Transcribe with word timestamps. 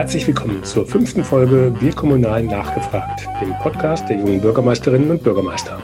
Herzlich 0.00 0.26
willkommen 0.26 0.64
zur 0.64 0.86
fünften 0.86 1.22
Folge 1.22 1.74
Wir 1.78 1.92
Kommunal 1.92 2.42
nachgefragt, 2.42 3.28
dem 3.38 3.52
Podcast 3.58 4.08
der 4.08 4.16
jungen 4.16 4.40
Bürgermeisterinnen 4.40 5.10
und 5.10 5.22
Bürgermeister. 5.22 5.78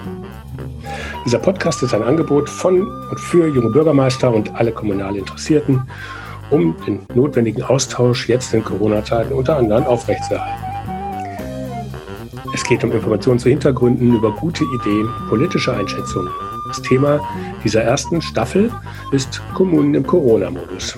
Dieser 1.27 1.39
Podcast 1.39 1.83
ist 1.83 1.93
ein 1.93 2.03
Angebot 2.03 2.49
von 2.49 2.81
und 2.81 3.21
für 3.21 3.47
junge 3.47 3.69
Bürgermeister 3.69 4.33
und 4.33 4.55
alle 4.55 4.73
kommunal 4.73 5.17
Interessierten, 5.17 5.83
um 6.49 6.75
den 6.87 7.01
notwendigen 7.15 7.63
Austausch 7.63 8.27
jetzt 8.27 8.55
in 8.55 8.65
Corona-Zeiten 8.65 9.35
unter 9.35 9.59
anderem 9.59 9.85
aufrechtzuerhalten. 9.85 10.65
Es 12.55 12.65
geht 12.65 12.85
um 12.85 12.93
Informationen 12.93 13.39
zu 13.39 13.51
Hintergründen, 13.51 14.17
über 14.17 14.33
gute 14.33 14.65
Ideen, 14.65 15.11
politische 15.29 15.77
Einschätzungen. 15.77 16.33
Das 16.69 16.81
Thema 16.81 17.21
dieser 17.63 17.83
ersten 17.83 18.23
Staffel 18.23 18.73
ist 19.13 19.43
Kommunen 19.53 19.93
im 19.93 20.07
Corona-Modus. 20.07 20.97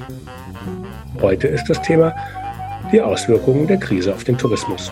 Heute 1.20 1.48
ist 1.48 1.68
das 1.68 1.82
Thema 1.82 2.14
die 2.92 3.00
Auswirkungen 3.00 3.66
der 3.66 3.78
Krise 3.78 4.14
auf 4.14 4.24
den 4.24 4.38
Tourismus. 4.38 4.90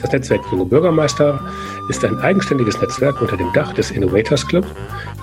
Das 0.00 0.12
Netzwerk 0.12 0.40
Junge 0.50 0.64
Bürgermeister 0.64 1.40
ist 1.88 2.04
ein 2.04 2.18
eigenständiges 2.18 2.80
Netzwerk 2.80 3.20
unter 3.20 3.36
dem 3.36 3.52
Dach 3.52 3.72
des 3.72 3.90
Innovators 3.90 4.46
Club, 4.46 4.66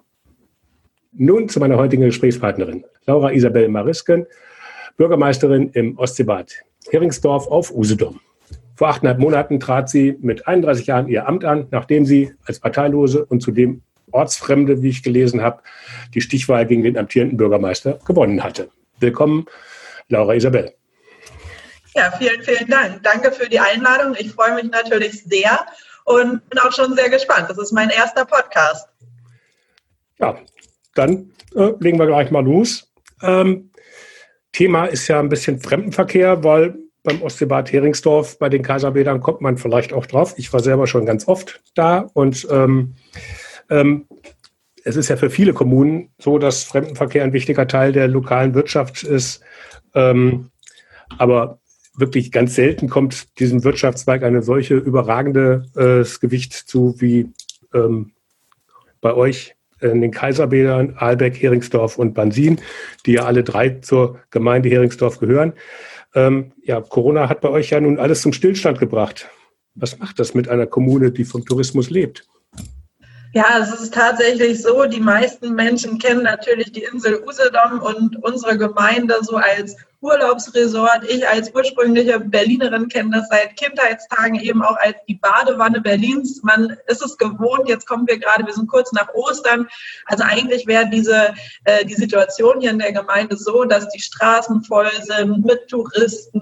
Nun 1.11 1.49
zu 1.49 1.59
meiner 1.59 1.77
heutigen 1.77 2.03
Gesprächspartnerin, 2.03 2.85
Laura 3.05 3.31
Isabel 3.31 3.67
Marisken, 3.67 4.25
Bürgermeisterin 4.97 5.69
im 5.73 5.97
Ostseebad 5.97 6.63
Heringsdorf 6.89 7.47
auf 7.47 7.71
Usedom. 7.71 8.19
Vor 8.81 8.89
achteinhalb 8.89 9.19
Monaten 9.19 9.59
trat 9.59 9.91
sie 9.91 10.17
mit 10.21 10.47
31 10.47 10.87
Jahren 10.87 11.07
ihr 11.07 11.27
Amt 11.27 11.45
an, 11.45 11.67
nachdem 11.69 12.03
sie 12.03 12.33
als 12.47 12.59
Parteilose 12.59 13.23
und 13.23 13.39
zudem 13.39 13.83
Ortsfremde, 14.11 14.81
wie 14.81 14.89
ich 14.89 15.03
gelesen 15.03 15.43
habe, 15.43 15.61
die 16.15 16.21
Stichwahl 16.21 16.65
gegen 16.65 16.81
den 16.81 16.97
amtierenden 16.97 17.37
Bürgermeister 17.37 17.99
gewonnen 18.07 18.43
hatte. 18.43 18.71
Willkommen, 18.97 19.45
Laura 20.07 20.33
Isabel. 20.33 20.73
Ja, 21.93 22.11
vielen, 22.17 22.41
vielen 22.41 22.67
Dank. 22.71 23.03
Danke 23.03 23.31
für 23.31 23.47
die 23.47 23.59
Einladung. 23.59 24.15
Ich 24.17 24.31
freue 24.31 24.55
mich 24.55 24.71
natürlich 24.71 25.25
sehr 25.25 25.63
und 26.05 26.49
bin 26.49 26.57
auch 26.57 26.71
schon 26.71 26.95
sehr 26.95 27.11
gespannt. 27.11 27.51
Das 27.51 27.59
ist 27.59 27.73
mein 27.73 27.91
erster 27.91 28.25
Podcast. 28.25 28.89
Ja, 30.17 30.39
dann 30.95 31.31
äh, 31.55 31.71
legen 31.79 31.99
wir 31.99 32.07
gleich 32.07 32.31
mal 32.31 32.43
los. 32.43 32.91
Ähm, 33.21 33.69
Thema 34.51 34.85
ist 34.85 35.07
ja 35.07 35.19
ein 35.19 35.29
bisschen 35.29 35.59
Fremdenverkehr, 35.59 36.43
weil 36.43 36.79
beim 37.03 37.21
Ostseebad 37.21 37.71
Heringsdorf 37.71 38.37
bei 38.37 38.49
den 38.49 38.61
Kaiserbädern 38.61 39.21
kommt 39.21 39.41
man 39.41 39.57
vielleicht 39.57 39.93
auch 39.93 40.05
drauf. 40.05 40.35
Ich 40.37 40.51
war 40.53 40.59
selber 40.59 40.87
schon 40.87 41.05
ganz 41.05 41.27
oft 41.27 41.61
da 41.73 42.09
und 42.13 42.47
ähm, 42.51 42.95
ähm, 43.69 44.05
es 44.83 44.95
ist 44.95 45.09
ja 45.09 45.15
für 45.15 45.29
viele 45.29 45.53
Kommunen 45.53 46.09
so, 46.17 46.37
dass 46.37 46.63
Fremdenverkehr 46.63 47.23
ein 47.23 47.33
wichtiger 47.33 47.67
Teil 47.67 47.91
der 47.91 48.07
lokalen 48.07 48.53
Wirtschaft 48.53 49.03
ist. 49.03 49.41
Ähm, 49.93 50.49
aber 51.17 51.59
wirklich 51.95 52.31
ganz 52.31 52.55
selten 52.55 52.89
kommt 52.89 53.39
diesem 53.39 53.63
Wirtschaftszweig 53.63 54.23
eine 54.23 54.41
solche 54.41 54.75
überragende 54.75 55.65
äh, 55.75 56.07
Gewicht 56.19 56.53
zu 56.53 56.95
wie 56.99 57.29
ähm, 57.73 58.11
bei 59.01 59.13
euch 59.13 59.55
in 59.81 60.01
den 60.01 60.11
Kaiserbädern, 60.11 60.95
Aalbeck, 60.97 61.41
Heringsdorf 61.41 61.97
und 61.97 62.13
Bansin, 62.13 62.61
die 63.05 63.13
ja 63.13 63.25
alle 63.25 63.43
drei 63.43 63.69
zur 63.81 64.19
Gemeinde 64.29 64.69
Heringsdorf 64.69 65.19
gehören. 65.19 65.53
Ähm, 66.13 66.51
ja, 66.63 66.81
Corona 66.81 67.29
hat 67.29 67.41
bei 67.41 67.49
euch 67.49 67.69
ja 67.69 67.79
nun 67.79 67.99
alles 67.99 68.21
zum 68.21 68.33
Stillstand 68.33 68.79
gebracht. 68.79 69.29
Was 69.75 69.97
macht 69.99 70.19
das 70.19 70.33
mit 70.33 70.49
einer 70.49 70.67
Kommune, 70.67 71.11
die 71.11 71.23
vom 71.23 71.45
Tourismus 71.45 71.89
lebt? 71.89 72.27
Ja, 73.33 73.59
es 73.61 73.71
ist 73.79 73.93
tatsächlich 73.93 74.61
so, 74.61 74.85
die 74.85 74.99
meisten 74.99 75.53
Menschen 75.55 75.99
kennen 75.99 76.23
natürlich 76.23 76.73
die 76.73 76.83
Insel 76.83 77.23
Usedom 77.25 77.79
und 77.79 78.21
unsere 78.23 78.57
Gemeinde 78.57 79.15
so 79.21 79.37
als 79.37 79.77
Urlaubsresort. 80.01 81.03
Ich 81.07 81.27
als 81.27 81.53
ursprüngliche 81.53 82.19
Berlinerin 82.19 82.89
kenne 82.89 83.17
das 83.17 83.29
seit 83.29 83.55
Kindheitstagen 83.55 84.35
eben 84.39 84.63
auch 84.63 84.77
als 84.77 84.95
die 85.07 85.15
Badewanne 85.15 85.79
Berlins. 85.79 86.41
Man 86.43 86.75
ist 86.87 87.03
es 87.03 87.17
gewohnt. 87.17 87.69
Jetzt 87.69 87.87
kommen 87.87 88.07
wir 88.07 88.17
gerade, 88.17 88.45
wir 88.45 88.53
sind 88.53 88.67
kurz 88.67 88.91
nach 88.93 89.13
Ostern. 89.13 89.67
Also 90.07 90.23
eigentlich 90.23 90.65
wäre 90.65 90.89
diese 90.89 91.33
äh, 91.65 91.85
die 91.85 91.93
Situation 91.93 92.59
hier 92.59 92.71
in 92.71 92.79
der 92.79 92.93
Gemeinde 92.93 93.37
so, 93.37 93.63
dass 93.63 93.87
die 93.89 94.01
Straßen 94.01 94.63
voll 94.63 94.91
sind 95.03 95.45
mit 95.45 95.67
Touristen. 95.69 96.41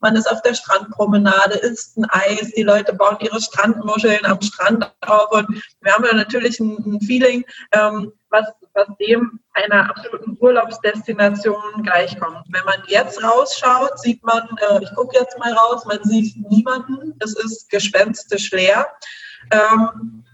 Man 0.00 0.16
ist 0.16 0.30
auf 0.30 0.42
der 0.42 0.54
Strandpromenade, 0.54 1.54
isst 1.58 1.96
ein 1.96 2.04
Eis, 2.10 2.52
die 2.54 2.62
Leute 2.62 2.92
bauen 2.92 3.16
ihre 3.20 3.40
Strandmuscheln 3.40 4.24
am 4.24 4.40
Strand 4.42 4.92
auf 5.00 5.32
und 5.32 5.62
wir 5.80 5.92
haben 5.92 6.04
ja 6.04 6.14
natürlich 6.14 6.60
ein, 6.60 6.76
ein 6.84 7.00
Feeling, 7.00 7.44
ähm, 7.72 8.12
was, 8.28 8.46
was 8.74 8.86
dem 8.98 9.40
einer 9.52 9.90
absoluten 9.90 10.36
Urlaubsdestination 10.40 11.82
gleichkommt. 11.82 12.44
Wenn 12.48 12.64
man 12.64 12.82
jetzt 12.86 13.22
rausschaut, 13.22 13.98
sieht 13.98 14.22
man, 14.24 14.48
äh, 14.70 14.82
ich 14.82 14.94
gucke 14.94 15.18
jetzt 15.18 15.38
mal 15.38 15.52
raus, 15.52 15.84
man 15.84 16.02
sieht 16.04 16.34
niemanden, 16.50 17.14
es 17.20 17.36
ist 17.36 17.68
gespenstisch 17.70 18.50
leer. 18.50 18.86
Ähm, 19.50 20.24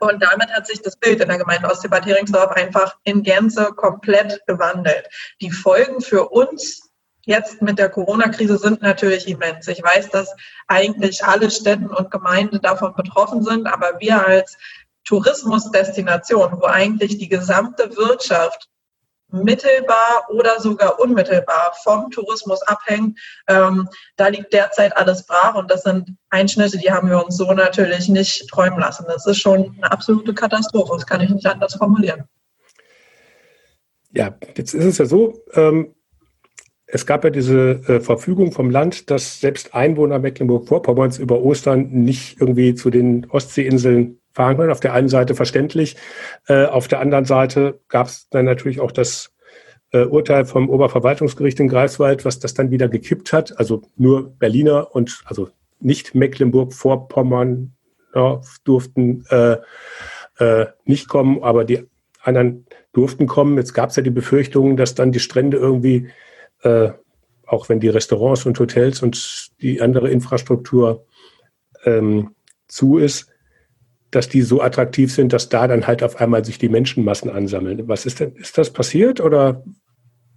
und 0.00 0.20
damit 0.20 0.50
hat 0.50 0.66
sich 0.66 0.82
das 0.82 0.96
Bild 0.96 1.20
in 1.20 1.28
der 1.28 1.38
Gemeinde 1.38 1.68
Ostseebad 1.68 2.04
Heringsdorf 2.04 2.50
einfach 2.52 2.96
in 3.04 3.22
Gänze 3.22 3.66
komplett 3.76 4.44
gewandelt. 4.46 5.08
Die 5.40 5.50
Folgen 5.50 6.00
für 6.00 6.28
uns 6.30 6.92
jetzt 7.24 7.62
mit 7.62 7.78
der 7.78 7.88
Corona-Krise 7.88 8.58
sind 8.58 8.82
natürlich 8.82 9.28
immens. 9.28 9.68
Ich 9.68 9.82
weiß, 9.82 10.10
dass 10.10 10.34
eigentlich 10.66 11.24
alle 11.24 11.50
Städte 11.50 11.88
und 11.88 12.10
Gemeinden 12.10 12.60
davon 12.60 12.94
betroffen 12.96 13.44
sind, 13.44 13.66
aber 13.66 14.00
wir 14.00 14.26
als 14.26 14.58
Tourismusdestination, 15.04 16.58
wo 16.60 16.66
eigentlich 16.66 17.18
die 17.18 17.28
gesamte 17.28 17.96
Wirtschaft 17.96 18.68
mittelbar 19.32 20.26
oder 20.28 20.60
sogar 20.60 21.00
unmittelbar 21.00 21.72
vom 21.82 22.10
Tourismus 22.10 22.62
abhängt. 22.62 23.18
Ähm, 23.48 23.88
da 24.16 24.28
liegt 24.28 24.52
derzeit 24.52 24.96
alles 24.96 25.26
brach 25.26 25.54
und 25.54 25.70
das 25.70 25.82
sind 25.82 26.16
Einschnitte, 26.30 26.78
die 26.78 26.92
haben 26.92 27.08
wir 27.08 27.24
uns 27.24 27.36
so 27.36 27.52
natürlich 27.52 28.08
nicht 28.08 28.48
träumen 28.50 28.78
lassen. 28.78 29.06
Das 29.08 29.26
ist 29.26 29.38
schon 29.38 29.74
eine 29.78 29.90
absolute 29.90 30.34
Katastrophe, 30.34 30.92
das 30.94 31.06
kann 31.06 31.20
ich 31.20 31.30
nicht 31.30 31.46
anders 31.46 31.74
formulieren. 31.74 32.24
Ja, 34.10 34.36
jetzt 34.56 34.74
ist 34.74 34.84
es 34.84 34.98
ja 34.98 35.06
so, 35.06 35.42
ähm, 35.54 35.94
es 36.86 37.06
gab 37.06 37.24
ja 37.24 37.30
diese 37.30 37.80
äh, 37.88 38.00
Verfügung 38.00 38.52
vom 38.52 38.68
Land, 38.68 39.10
dass 39.10 39.40
selbst 39.40 39.74
Einwohner 39.74 40.18
Mecklenburg-Vorpommerns 40.18 41.18
über 41.18 41.40
Ostern 41.40 41.88
nicht 41.88 42.38
irgendwie 42.38 42.74
zu 42.74 42.90
den 42.90 43.30
Ostseeinseln 43.30 44.20
fahren 44.32 44.56
können. 44.56 44.72
Auf 44.72 44.80
der 44.80 44.94
einen 44.94 45.08
Seite 45.08 45.34
verständlich, 45.34 45.96
äh, 46.46 46.66
auf 46.66 46.88
der 46.88 47.00
anderen 47.00 47.24
Seite 47.24 47.80
gab 47.88 48.06
es 48.06 48.28
dann 48.30 48.44
natürlich 48.44 48.80
auch 48.80 48.92
das 48.92 49.32
äh, 49.92 50.04
Urteil 50.04 50.44
vom 50.44 50.68
Oberverwaltungsgericht 50.68 51.60
in 51.60 51.68
Greifswald, 51.68 52.24
was 52.24 52.38
das 52.38 52.54
dann 52.54 52.70
wieder 52.70 52.88
gekippt 52.88 53.32
hat. 53.32 53.58
Also 53.58 53.82
nur 53.96 54.30
Berliner 54.38 54.94
und 54.94 55.22
also 55.24 55.50
nicht 55.80 56.14
Mecklenburg-Vorpommern 56.14 57.72
ja, 58.14 58.40
durften 58.64 59.24
äh, 59.30 59.56
äh, 60.38 60.66
nicht 60.84 61.08
kommen, 61.08 61.42
aber 61.42 61.64
die 61.64 61.86
anderen 62.22 62.66
durften 62.92 63.26
kommen. 63.26 63.56
Jetzt 63.56 63.74
gab 63.74 63.90
es 63.90 63.96
ja 63.96 64.02
die 64.02 64.10
Befürchtung, 64.10 64.76
dass 64.76 64.94
dann 64.94 65.12
die 65.12 65.20
Strände 65.20 65.56
irgendwie, 65.56 66.08
äh, 66.62 66.90
auch 67.46 67.68
wenn 67.68 67.80
die 67.80 67.88
Restaurants 67.88 68.46
und 68.46 68.58
Hotels 68.58 69.02
und 69.02 69.50
die 69.60 69.80
andere 69.80 70.10
Infrastruktur 70.10 71.06
ähm, 71.84 72.34
zu 72.68 72.98
ist, 72.98 73.31
dass 74.12 74.28
die 74.28 74.42
so 74.42 74.60
attraktiv 74.60 75.12
sind, 75.12 75.32
dass 75.32 75.48
da 75.48 75.66
dann 75.66 75.86
halt 75.86 76.02
auf 76.02 76.20
einmal 76.20 76.44
sich 76.44 76.58
die 76.58 76.68
Menschenmassen 76.68 77.30
ansammeln. 77.30 77.88
Was 77.88 78.06
ist 78.06 78.20
denn, 78.20 78.36
ist 78.36 78.56
das 78.56 78.70
passiert 78.70 79.20
oder 79.20 79.64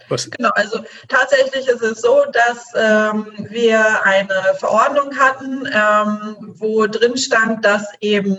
was? 0.10 0.31
Genau, 0.31 0.50
also 0.56 0.80
tatsächlich 1.10 1.68
ist 1.68 1.81
es 1.81 2.01
so, 2.01 2.24
dass 2.31 2.74
ähm, 2.75 3.27
wir 3.50 4.04
eine 4.04 4.56
Verordnung 4.57 5.18
hatten, 5.18 5.68
ähm, 5.72 6.54
wo 6.57 6.88
drin 6.88 7.18
stand, 7.18 7.66
dass 7.66 7.88
eben 8.00 8.38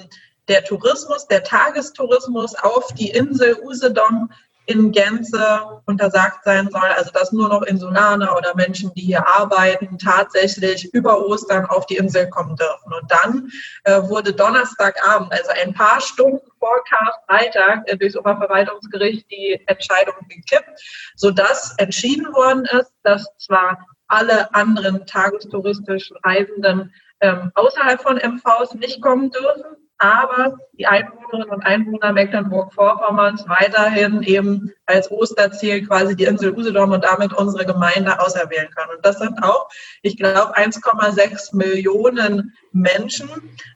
der 0.49 0.65
Tourismus, 0.65 1.27
der 1.29 1.43
Tagestourismus 1.43 2.55
auf 2.55 2.89
die 2.95 3.11
Insel 3.11 3.57
Usedom 3.63 4.31
in 4.67 4.91
Gänze 4.93 5.81
untersagt 5.87 6.45
sein 6.45 6.69
soll, 6.71 6.89
also 6.97 7.11
dass 7.13 7.33
nur 7.33 7.49
noch 7.49 7.63
Insulaner 7.63 8.37
oder 8.37 8.55
Menschen, 8.57 8.93
die 8.95 9.03
hier 9.03 9.27
arbeiten, 9.27 9.97
tatsächlich 9.99 10.93
über 10.93 11.25
Ostern 11.27 11.67
auf 11.67 11.87
die 11.87 11.97
Insel 11.97 12.29
kommen 12.29 12.57
dürfen. 12.57 12.93
Und 12.93 13.11
dann 13.11 13.51
äh, 13.85 14.09
wurde 14.09 14.33
Donnerstagabend, 14.33 15.33
also 15.33 15.51
ein 15.63 15.73
paar 15.73 16.01
Stunden 16.01 16.41
vor 16.59 16.83
Karfreitag, 16.89 17.83
äh, 17.87 17.97
durchs 17.97 18.17
Oberverwaltungsgericht 18.17 19.31
die 19.31 19.61
Entscheidung 19.67 20.15
gekippt, 20.29 20.81
sodass 21.15 21.75
entschieden 21.79 22.27
worden 22.35 22.65
ist, 22.65 22.93
dass 23.05 23.25
zwar 23.39 23.79
alle 24.09 24.53
anderen 24.55 25.07
tagestouristischen 25.07 26.17
Reisenden 26.25 26.93
ähm, 27.21 27.51
außerhalb 27.55 28.01
von 28.01 28.17
MVs 28.17 28.75
nicht 28.75 29.01
kommen 29.01 29.31
dürfen, 29.31 29.76
aber 29.99 30.59
die 30.73 30.87
Einwohnerinnen 30.87 31.49
und 31.49 31.65
Einwohner 31.65 32.13
Mecklenburg-Vorpommerns 32.13 33.49
weiterhin 33.49 34.23
eben 34.23 34.73
als 34.85 35.11
Osterziel 35.11 35.87
quasi 35.87 36.15
die 36.15 36.25
Insel 36.25 36.53
Usedom 36.55 36.93
und 36.93 37.05
damit 37.05 37.33
unsere 37.33 37.65
Gemeinde 37.65 38.21
auserwählen 38.21 38.69
können. 38.77 38.97
Und 38.97 39.07
das 39.07 39.19
sind 39.19 39.43
auch, 39.43 39.69
ich 40.03 40.17
glaube, 40.17 40.57
1,6 40.57 41.57
Millionen 41.57 42.55
Menschen. 42.73 43.29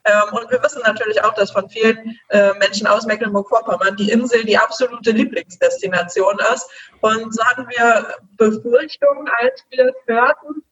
Ähm, 0.04 0.32
und 0.32 0.50
wir 0.50 0.62
wissen 0.62 0.82
natürlich 0.84 1.24
auch, 1.24 1.34
dass 1.34 1.52
von 1.52 1.68
vielen 1.70 2.18
äh, 2.28 2.52
Menschen 2.58 2.86
aus 2.86 3.06
Mecklenburg-Vorpommern 3.06 3.96
die 3.96 4.10
Insel 4.10 4.44
die 4.44 4.58
absolute 4.58 5.12
Lieblingsdestination 5.12 6.38
ist. 6.52 6.68
Und 7.00 7.34
so 7.34 7.42
hatten 7.44 7.66
wir 7.68 8.14
Befürchtungen, 8.36 9.26
als 9.40 9.64
wir 9.70 9.92
hörten, 10.06 10.62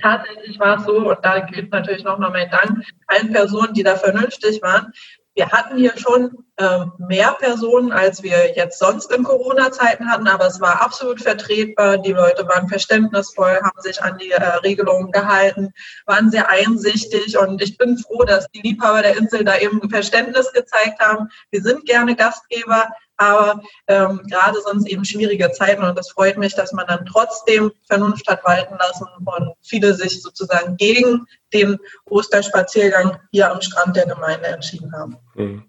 tatsächlich 0.00 0.58
war 0.58 0.78
es 0.78 0.84
so, 0.84 1.10
und 1.10 1.18
da 1.22 1.40
gilt 1.40 1.70
natürlich 1.70 2.04
nochmal 2.04 2.30
mein 2.30 2.50
Dank 2.50 2.84
allen 3.06 3.32
Personen, 3.32 3.74
die 3.74 3.82
da 3.82 3.96
vernünftig 3.96 4.62
waren. 4.62 4.92
Wir 5.34 5.48
hatten 5.50 5.78
hier 5.78 5.96
schon 5.96 6.44
äh, 6.56 6.86
mehr 6.98 7.36
Personen, 7.38 7.92
als 7.92 8.22
wir 8.22 8.56
jetzt 8.56 8.80
sonst 8.80 9.12
in 9.12 9.22
Corona-Zeiten 9.22 10.10
hatten, 10.10 10.26
aber 10.26 10.46
es 10.48 10.60
war 10.60 10.82
absolut 10.82 11.22
vertretbar. 11.22 11.98
Die 11.98 12.12
Leute 12.12 12.46
waren 12.48 12.68
verständnisvoll, 12.68 13.60
haben 13.62 13.80
sich 13.80 14.02
an 14.02 14.18
die 14.18 14.32
äh, 14.32 14.42
Regelungen 14.42 15.12
gehalten, 15.12 15.72
waren 16.04 16.30
sehr 16.30 16.50
einsichtig 16.50 17.38
und 17.38 17.62
ich 17.62 17.78
bin 17.78 17.96
froh, 17.96 18.24
dass 18.24 18.48
die 18.48 18.60
Liebhaber 18.60 19.02
der 19.02 19.16
Insel 19.16 19.44
da 19.44 19.56
eben 19.56 19.88
Verständnis 19.88 20.52
gezeigt 20.52 21.00
haben. 21.00 21.28
Wir 21.50 21.62
sind 21.62 21.86
gerne 21.86 22.16
Gastgeber, 22.16 22.88
aber 23.20 23.60
ähm, 23.86 24.22
gerade 24.30 24.58
es 24.58 24.86
eben 24.86 25.04
schwierige 25.04 25.50
Zeiten 25.52 25.84
und 25.84 25.98
es 25.98 26.10
freut 26.10 26.38
mich, 26.38 26.54
dass 26.54 26.72
man 26.72 26.86
dann 26.86 27.04
trotzdem 27.04 27.70
Vernunft 27.86 28.26
hat 28.26 28.42
walten 28.44 28.74
lassen 28.78 29.06
und 29.18 29.54
viele 29.60 29.92
sich 29.94 30.22
sozusagen 30.22 30.76
gegen 30.78 31.26
den 31.52 31.76
Osterspaziergang 32.06 33.18
hier 33.30 33.52
am 33.52 33.60
Strand 33.60 33.94
der 33.94 34.06
Gemeinde 34.06 34.46
entschieden 34.46 34.90
haben. 34.92 35.18
Hm. 35.34 35.62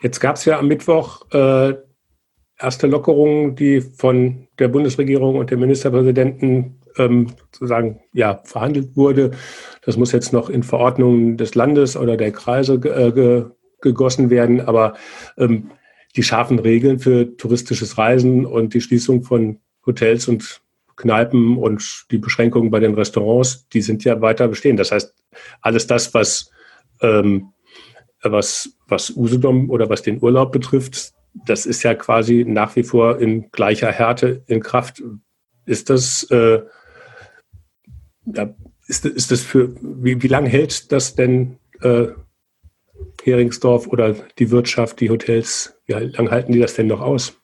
Jetzt 0.00 0.20
gab 0.20 0.36
es 0.36 0.46
ja 0.46 0.58
am 0.58 0.68
Mittwoch 0.68 1.30
äh, 1.32 1.74
erste 2.58 2.86
Lockerungen, 2.86 3.54
die 3.54 3.82
von 3.82 4.48
der 4.58 4.68
Bundesregierung 4.68 5.36
und 5.36 5.50
dem 5.50 5.60
Ministerpräsidenten 5.60 6.80
ähm, 6.96 7.34
sozusagen 7.52 8.00
ja, 8.14 8.40
verhandelt 8.44 8.96
wurde. 8.96 9.32
Das 9.84 9.98
muss 9.98 10.12
jetzt 10.12 10.32
noch 10.32 10.48
in 10.48 10.62
Verordnungen 10.62 11.36
des 11.36 11.54
Landes 11.54 11.98
oder 11.98 12.16
der 12.16 12.32
Kreise 12.32 12.74
äh, 12.74 13.12
ge 13.12 13.44
gegossen 13.80 14.28
werden. 14.28 14.60
Aber 14.60 14.94
ähm, 15.36 15.70
die 16.18 16.24
scharfen 16.24 16.58
Regeln 16.58 16.98
für 16.98 17.36
touristisches 17.36 17.96
Reisen 17.96 18.44
und 18.44 18.74
die 18.74 18.80
Schließung 18.80 19.22
von 19.22 19.60
Hotels 19.86 20.26
und 20.26 20.60
Kneipen 20.96 21.56
und 21.56 22.06
die 22.10 22.18
Beschränkungen 22.18 22.72
bei 22.72 22.80
den 22.80 22.94
Restaurants, 22.94 23.68
die 23.68 23.82
sind 23.82 24.02
ja 24.02 24.20
weiter 24.20 24.48
bestehen. 24.48 24.76
Das 24.76 24.90
heißt, 24.90 25.14
alles 25.60 25.86
das, 25.86 26.12
was, 26.14 26.50
ähm, 27.02 27.52
was, 28.20 28.76
was 28.88 29.10
Usedom 29.10 29.70
oder 29.70 29.88
was 29.88 30.02
den 30.02 30.20
Urlaub 30.20 30.50
betrifft, 30.50 31.12
das 31.46 31.66
ist 31.66 31.84
ja 31.84 31.94
quasi 31.94 32.44
nach 32.44 32.74
wie 32.74 32.82
vor 32.82 33.20
in 33.20 33.52
gleicher 33.52 33.92
Härte 33.92 34.42
in 34.48 34.60
Kraft. 34.60 35.00
Ist 35.66 35.88
das, 35.88 36.24
äh, 36.32 36.62
ja, 38.26 38.54
ist, 38.88 39.06
ist 39.06 39.30
das 39.30 39.42
für, 39.42 39.72
wie, 39.80 40.20
wie 40.20 40.28
lange 40.28 40.48
hält 40.48 40.90
das 40.90 41.14
denn 41.14 41.58
äh, 41.80 42.08
Heringsdorf 43.30 43.86
oder 43.86 44.14
die 44.38 44.50
Wirtschaft, 44.50 45.00
die 45.00 45.10
Hotels, 45.10 45.78
wie 45.86 45.92
lange 45.92 46.30
halten 46.30 46.52
die 46.52 46.60
das 46.60 46.74
denn 46.74 46.86
noch 46.86 47.00
aus? 47.00 47.40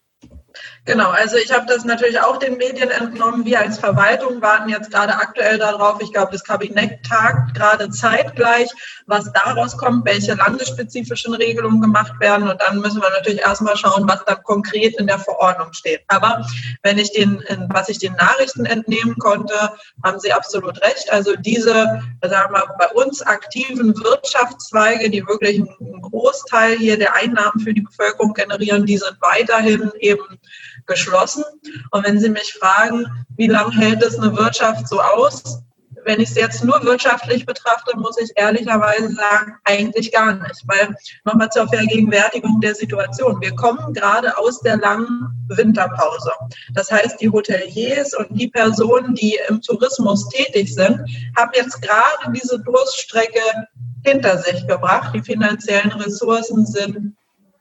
Genau, 0.87 1.09
also 1.09 1.37
ich 1.37 1.51
habe 1.51 1.65
das 1.67 1.87
natürlich 1.87 2.21
auch 2.21 2.37
den 2.39 2.59
Medien 2.59 2.91
entnommen. 2.91 3.47
Wir 3.47 3.61
als 3.61 3.79
Verwaltung 3.79 4.43
warten 4.43 4.69
jetzt 4.69 4.91
gerade 4.91 5.15
aktuell 5.15 5.57
darauf. 5.57 5.99
Ich 6.03 6.13
glaube, 6.13 6.33
das 6.33 6.45
Kabinett 6.45 7.03
tagt 7.03 7.55
gerade 7.55 7.89
zeitgleich, 7.89 8.71
was 9.07 9.33
daraus 9.33 9.79
kommt, 9.79 10.05
welche 10.05 10.35
landesspezifischen 10.35 11.33
Regelungen 11.33 11.81
gemacht 11.81 12.13
werden. 12.21 12.49
Und 12.49 12.61
dann 12.61 12.81
müssen 12.81 13.01
wir 13.01 13.09
natürlich 13.09 13.41
erstmal 13.41 13.79
schauen, 13.79 14.07
was 14.07 14.27
dann 14.27 14.43
konkret 14.43 15.01
in 15.01 15.07
der 15.07 15.19
Verordnung 15.19 15.73
steht. 15.73 16.03
Aber 16.09 16.45
wenn 16.83 16.99
ich 16.99 17.13
den, 17.13 17.43
was 17.71 17.89
ich 17.89 17.99
den 17.99 18.13
Nachrichten 18.17 18.67
entnehmen 18.67 19.17
konnte, 19.19 19.55
haben 20.05 20.21
Sie 20.21 20.35
absolut 20.35 20.83
recht. 20.83 21.11
Also 21.11 21.35
diese, 21.37 22.03
sagen 22.23 22.55
wir, 22.55 22.67
bei 22.79 22.89
uns 22.89 23.23
aktiven 23.23 23.97
Wirtschaftszweige, 24.05 25.09
die 25.09 25.27
wirklich 25.27 25.61
einen 25.61 26.03
Großteil 26.03 26.77
hier 26.77 26.99
der 26.99 27.15
Einnahmen 27.15 27.59
für 27.61 27.73
die 27.73 27.81
Bevölkerung 27.81 28.35
generieren, 28.35 28.85
die 28.85 28.99
sind 28.99 29.17
weiterhin 29.23 29.91
eben 30.01 30.39
geschlossen. 30.87 31.45
Und 31.91 32.07
wenn 32.07 32.21
Sie 32.21 32.31
mich 32.31 32.55
fragen, 32.55 33.07
wie 33.37 33.49
lange 33.49 33.75
hält 33.75 34.03
es 34.03 34.19
eine 34.19 34.37
Wirtschaft 34.37 34.89
so 34.89 35.01
aus? 35.01 35.61
Wenn 36.07 36.21
ich 36.21 36.29
es 36.29 36.37
jetzt 36.37 36.63
nur 36.63 36.83
wirtschaftlich 36.85 37.47
betrachte, 37.47 37.97
muss 37.97 38.19
ich 38.19 38.31
ehrlicherweise 38.37 39.09
sagen, 39.09 39.55
eigentlich 39.65 40.13
gar 40.13 40.35
nicht. 40.35 40.63
Weil 40.67 40.95
nochmal 41.25 41.49
zur 41.49 41.67
Vergegenwärtigung 41.67 42.61
der 42.61 42.75
Situation. 42.75 43.41
Wir 43.41 43.55
kommen 43.55 43.95
gerade 43.95 44.37
aus 44.37 44.61
der 44.61 44.77
langen 44.77 45.31
Winterpause. 45.49 46.31
Das 46.75 46.91
heißt, 46.91 47.21
die 47.23 47.31
Hoteliers 47.31 48.13
und 48.15 48.29
die 48.39 48.49
Personen, 48.49 49.15
die 49.15 49.39
im 49.49 49.63
Tourismus 49.63 50.29
tätig 50.29 50.75
sind, 50.75 51.01
haben 51.37 51.53
jetzt 51.55 51.81
gerade 51.81 52.33
diese 52.35 52.61
Durststrecke 52.61 53.41
hinter 54.05 54.37
sich 54.39 54.67
gebracht. 54.67 55.15
Die 55.15 55.23
finanziellen 55.23 55.93
Ressourcen 55.93 56.67
sind 56.67 57.17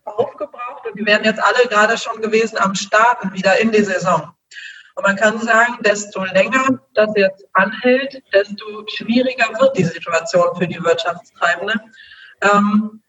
aufgebraucht 0.05 0.85
und 0.85 0.99
die 0.99 1.05
werden 1.05 1.23
jetzt 1.23 1.41
alle 1.41 1.67
gerade 1.67 1.97
schon 1.97 2.21
gewesen 2.21 2.57
am 2.57 2.75
Starten 2.75 3.33
wieder 3.33 3.59
in 3.59 3.71
die 3.71 3.83
Saison. 3.83 4.33
Und 4.95 5.03
man 5.03 5.15
kann 5.15 5.39
sagen, 5.39 5.77
desto 5.81 6.23
länger 6.23 6.79
das 6.93 7.09
jetzt 7.15 7.45
anhält, 7.53 8.21
desto 8.31 8.85
schwieriger 8.87 9.47
wird 9.59 9.77
die 9.77 9.85
Situation 9.85 10.55
für 10.55 10.67
die 10.67 10.83
Wirtschaftstreibenden. 10.83 11.79
Ähm, 12.41 13.01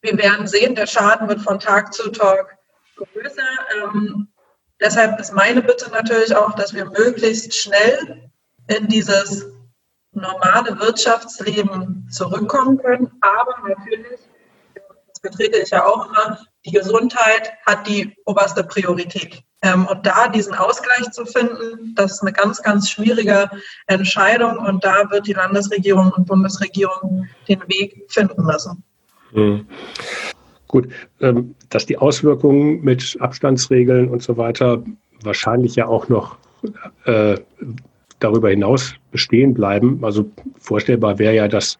wir 0.00 0.18
werden 0.18 0.46
sehen, 0.46 0.74
der 0.74 0.86
Schaden 0.86 1.28
wird 1.28 1.40
von 1.40 1.60
Tag 1.60 1.94
zu 1.94 2.10
Tag 2.10 2.58
größer. 2.96 3.42
Ähm, 3.76 4.28
deshalb 4.80 5.20
ist 5.20 5.32
meine 5.32 5.62
Bitte 5.62 5.90
natürlich 5.90 6.34
auch, 6.34 6.54
dass 6.54 6.74
wir 6.74 6.86
möglichst 6.86 7.54
schnell 7.54 8.30
in 8.66 8.88
dieses 8.88 9.46
normale 10.12 10.78
Wirtschaftsleben 10.80 12.08
zurückkommen 12.10 12.78
können. 12.78 13.10
Aber 13.20 13.54
natürlich 13.68 14.20
vertrete 15.20 15.58
ich 15.58 15.70
ja 15.70 15.84
auch 15.84 16.08
immer, 16.08 16.38
die 16.64 16.72
Gesundheit 16.72 17.52
hat 17.66 17.86
die 17.86 18.14
oberste 18.24 18.64
Priorität. 18.64 19.42
Ähm, 19.62 19.86
und 19.86 20.06
da 20.06 20.28
diesen 20.28 20.54
Ausgleich 20.54 21.10
zu 21.12 21.26
finden, 21.26 21.94
das 21.94 22.12
ist 22.12 22.22
eine 22.22 22.32
ganz, 22.32 22.62
ganz 22.62 22.90
schwierige 22.90 23.50
Entscheidung. 23.86 24.58
Und 24.58 24.84
da 24.84 25.10
wird 25.10 25.26
die 25.26 25.34
Landesregierung 25.34 26.12
und 26.16 26.26
Bundesregierung 26.26 27.28
den 27.48 27.60
Weg 27.68 28.04
finden 28.08 28.44
müssen. 28.44 28.82
Mhm. 29.32 29.66
Gut, 30.66 30.88
ähm, 31.20 31.54
dass 31.68 31.84
die 31.84 31.98
Auswirkungen 31.98 32.82
mit 32.82 33.16
Abstandsregeln 33.20 34.08
und 34.08 34.22
so 34.22 34.36
weiter 34.36 34.82
wahrscheinlich 35.22 35.76
ja 35.76 35.86
auch 35.86 36.08
noch 36.08 36.36
äh, 37.04 37.36
darüber 38.18 38.50
hinaus 38.50 38.94
bestehen 39.10 39.52
bleiben. 39.52 40.04
Also 40.04 40.30
vorstellbar 40.58 41.18
wäre 41.18 41.34
ja, 41.34 41.48
dass 41.48 41.78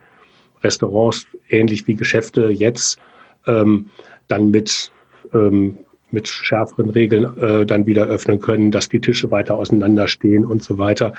Restaurants 0.63 1.27
ähnlich 1.49 1.87
wie 1.87 1.95
Geschäfte 1.95 2.49
jetzt 2.49 2.99
ähm, 3.47 3.87
dann 4.29 4.51
mit, 4.51 4.91
ähm, 5.33 5.79
mit 6.11 6.29
schärferen 6.29 6.91
Regeln 6.91 7.37
äh, 7.39 7.67
dann 7.67 7.87
wieder 7.87 8.07
öffnen 8.07 8.41
können, 8.41 8.71
dass 8.71 8.89
die 8.89 9.01
Tische 9.01 9.31
weiter 9.31 9.57
auseinanderstehen 9.57 10.45
und 10.45 10.63
so 10.63 10.79
weiter. 10.79 11.13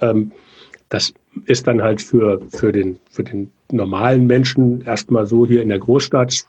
Ähm, 0.00 0.32
das 0.88 1.14
ist 1.46 1.66
dann 1.66 1.82
halt 1.82 2.02
für, 2.02 2.40
für, 2.50 2.72
den, 2.72 2.98
für 3.10 3.24
den 3.24 3.50
normalen 3.70 4.26
Menschen 4.26 4.82
erstmal 4.82 5.26
so 5.26 5.46
hier 5.46 5.62
in 5.62 5.70
der 5.70 5.78
Großstadt 5.78 6.46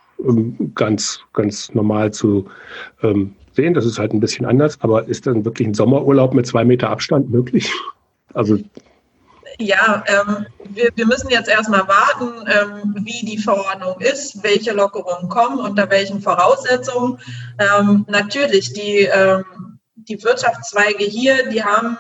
ganz, 0.76 1.22
ganz 1.34 1.74
normal 1.74 2.12
zu 2.12 2.46
ähm, 3.02 3.36
sehen. 3.54 3.74
Das 3.74 3.86
ist 3.86 4.00
halt 4.00 4.14
ein 4.14 4.20
bisschen 4.20 4.46
anders, 4.46 4.78
aber 4.82 5.08
ist 5.08 5.28
dann 5.28 5.46
wirklich 5.46 5.68
ein 5.68 5.74
Sommerurlaub 5.74 6.34
mit 6.34 6.46
zwei 6.46 6.66
Meter 6.66 6.90
Abstand 6.90 7.30
möglich? 7.30 7.72
Also 8.36 8.58
Ja, 9.60 10.04
ähm, 10.08 10.48
wir, 10.66 10.90
wir 10.96 11.06
müssen 11.06 11.30
jetzt 11.30 11.50
erstmal 11.50 11.88
warten, 11.88 12.48
ähm, 12.48 12.96
wie 13.06 13.26
die 13.26 13.38
Verordnung 13.38 14.00
ist, 14.00 14.44
welche 14.44 14.74
Lockerungen 14.74 15.30
kommen, 15.30 15.60
unter 15.60 15.90
welchen 15.90 16.22
Voraussetzungen. 16.22 17.20
Ähm, 17.60 18.06
natürlich, 18.08 18.74
die, 18.74 19.02
ähm, 19.04 19.80
die 19.96 20.24
Wirtschaftszweige 20.24 21.04
hier, 21.04 21.50
die 21.50 21.64
haben 21.64 21.98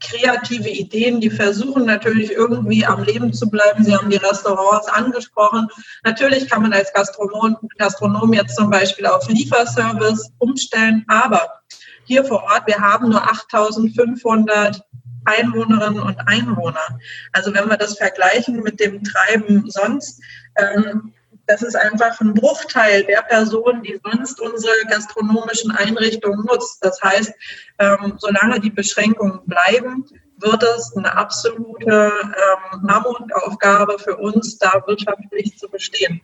kreative 0.00 0.68
Ideen, 0.68 1.20
die 1.20 1.30
versuchen 1.30 1.86
natürlich 1.86 2.30
irgendwie 2.30 2.84
am 2.84 3.02
Leben 3.02 3.32
zu 3.32 3.48
bleiben. 3.48 3.82
Sie 3.82 3.96
haben 3.96 4.10
die 4.10 4.16
Restaurants 4.16 4.88
angesprochen. 4.88 5.68
Natürlich 6.04 6.48
kann 6.48 6.62
man 6.62 6.72
als 6.72 6.92
Gastronom, 6.92 7.56
Gastronom 7.78 8.32
jetzt 8.32 8.56
zum 8.56 8.70
Beispiel 8.70 9.06
auf 9.06 9.28
Lieferservice 9.28 10.30
umstellen, 10.38 11.04
aber 11.08 11.62
hier 12.04 12.24
vor 12.24 12.44
Ort, 12.44 12.66
wir 12.66 12.78
haben 12.78 13.08
nur 13.08 13.22
8500 13.22 14.80
Einwohnerinnen 15.26 16.00
und 16.00 16.18
Einwohner. 16.26 16.98
Also 17.32 17.52
wenn 17.54 17.68
wir 17.68 17.76
das 17.76 17.98
vergleichen 17.98 18.62
mit 18.62 18.80
dem 18.80 19.02
Treiben 19.04 19.70
sonst, 19.70 20.20
ähm, 20.56 21.12
das 21.46 21.62
ist 21.62 21.76
einfach 21.76 22.20
ein 22.20 22.34
Bruchteil 22.34 23.04
der 23.04 23.22
Personen, 23.22 23.82
die 23.82 24.00
sonst 24.02 24.40
unsere 24.40 24.74
gastronomischen 24.88 25.70
Einrichtungen 25.70 26.44
nutzt. 26.44 26.84
Das 26.84 27.00
heißt, 27.02 27.32
ähm, 27.78 28.14
solange 28.18 28.60
die 28.60 28.70
Beschränkungen 28.70 29.40
bleiben, 29.46 30.04
wird 30.38 30.62
es 30.62 30.94
eine 30.96 31.16
absolute 31.16 32.12
ähm, 32.12 32.80
Mammutaufgabe 32.82 33.98
für 33.98 34.16
uns, 34.16 34.58
da 34.58 34.82
wirtschaftlich 34.86 35.56
zu 35.56 35.68
bestehen. 35.68 36.20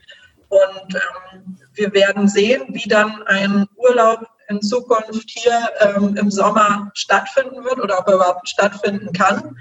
Und 0.49 0.95
ähm, 0.95 1.57
wir 1.75 1.93
werden 1.95 2.29
sehen, 2.29 2.65
wie 2.69 2.89
dann 2.89 3.23
ein 3.23 3.67
Urlaub 3.77 4.27
in 4.53 4.63
Zukunft 4.63 5.29
hier 5.29 5.69
ähm, 5.81 6.17
im 6.17 6.31
Sommer 6.31 6.91
stattfinden 6.95 7.65
wird 7.65 7.81
oder 7.81 7.99
ob 7.99 8.09
er 8.09 8.15
überhaupt 8.15 8.49
stattfinden 8.49 9.13
kann. 9.13 9.57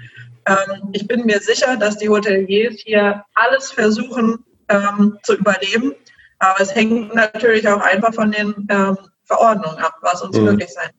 Ähm, 0.46 0.90
ich 0.92 1.06
bin 1.06 1.24
mir 1.24 1.40
sicher, 1.40 1.76
dass 1.76 1.98
die 1.98 2.08
Hoteliers 2.08 2.76
hier 2.84 3.24
alles 3.34 3.72
versuchen 3.72 4.44
ähm, 4.68 5.18
zu 5.22 5.36
überleben. 5.36 5.92
Aber 6.38 6.60
es 6.60 6.74
hängt 6.74 7.14
natürlich 7.14 7.68
auch 7.68 7.80
einfach 7.80 8.14
von 8.14 8.32
den 8.32 8.66
ähm, 8.68 8.98
Verordnungen 9.24 9.78
ab, 9.78 9.96
was 10.02 10.22
uns 10.22 10.36
mhm. 10.36 10.44
möglich 10.44 10.70
sein. 10.70 10.90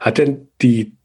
Hat 0.00 0.18
denn 0.18 0.48
die, 0.60 0.96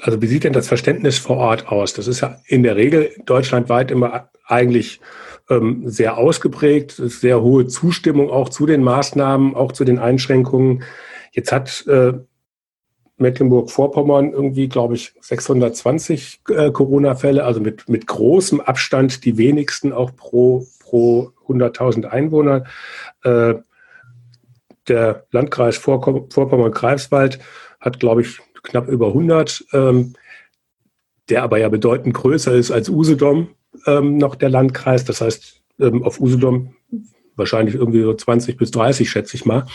also 0.00 0.20
wie 0.20 0.26
sieht 0.26 0.44
denn 0.44 0.52
das 0.52 0.68
Verständnis 0.68 1.18
vor 1.18 1.38
Ort 1.38 1.68
aus? 1.68 1.94
Das 1.94 2.06
ist 2.06 2.20
ja 2.20 2.40
in 2.46 2.62
der 2.62 2.76
Regel 2.76 3.14
deutschlandweit 3.24 3.90
immer 3.90 4.30
eigentlich 4.46 5.00
ähm, 5.48 5.88
sehr 5.88 6.18
ausgeprägt, 6.18 6.92
sehr 6.92 7.42
hohe 7.42 7.66
Zustimmung 7.66 8.30
auch 8.30 8.48
zu 8.48 8.66
den 8.66 8.82
Maßnahmen, 8.82 9.54
auch 9.54 9.72
zu 9.72 9.84
den 9.84 9.98
Einschränkungen. 9.98 10.82
Jetzt 11.32 11.52
hat 11.52 11.86
äh, 11.86 12.14
Mecklenburg-Vorpommern 13.16 14.32
irgendwie, 14.32 14.68
glaube 14.68 14.94
ich, 14.94 15.14
620 15.20 16.40
äh, 16.48 16.70
Corona-Fälle, 16.70 17.44
also 17.44 17.60
mit, 17.60 17.88
mit 17.88 18.06
großem 18.06 18.60
Abstand 18.60 19.24
die 19.24 19.38
wenigsten 19.38 19.92
auch 19.92 20.14
pro, 20.14 20.66
pro 20.80 21.32
100.000 21.48 22.06
Einwohner. 22.06 22.64
Äh, 23.22 23.54
der 24.88 25.26
Landkreis 25.30 25.76
Vorpommern-Greifswald 25.76 27.38
hat, 27.80 28.00
glaube 28.00 28.22
ich, 28.22 28.40
knapp 28.62 28.88
über 28.88 29.08
100, 29.08 29.64
ähm, 29.72 30.14
der 31.28 31.42
aber 31.42 31.58
ja 31.58 31.68
bedeutend 31.68 32.14
größer 32.14 32.52
ist 32.52 32.70
als 32.70 32.88
Usedom 32.88 33.48
ähm, 33.86 34.18
noch 34.18 34.34
der 34.34 34.50
Landkreis. 34.50 35.04
Das 35.04 35.20
heißt, 35.20 35.62
ähm, 35.80 36.02
auf 36.02 36.20
Usedom 36.20 36.74
wahrscheinlich 37.36 37.74
irgendwie 37.74 38.02
so 38.02 38.14
20 38.14 38.56
bis 38.56 38.70
30, 38.70 39.10
schätze 39.10 39.36
ich 39.36 39.44
mal. 39.44 39.66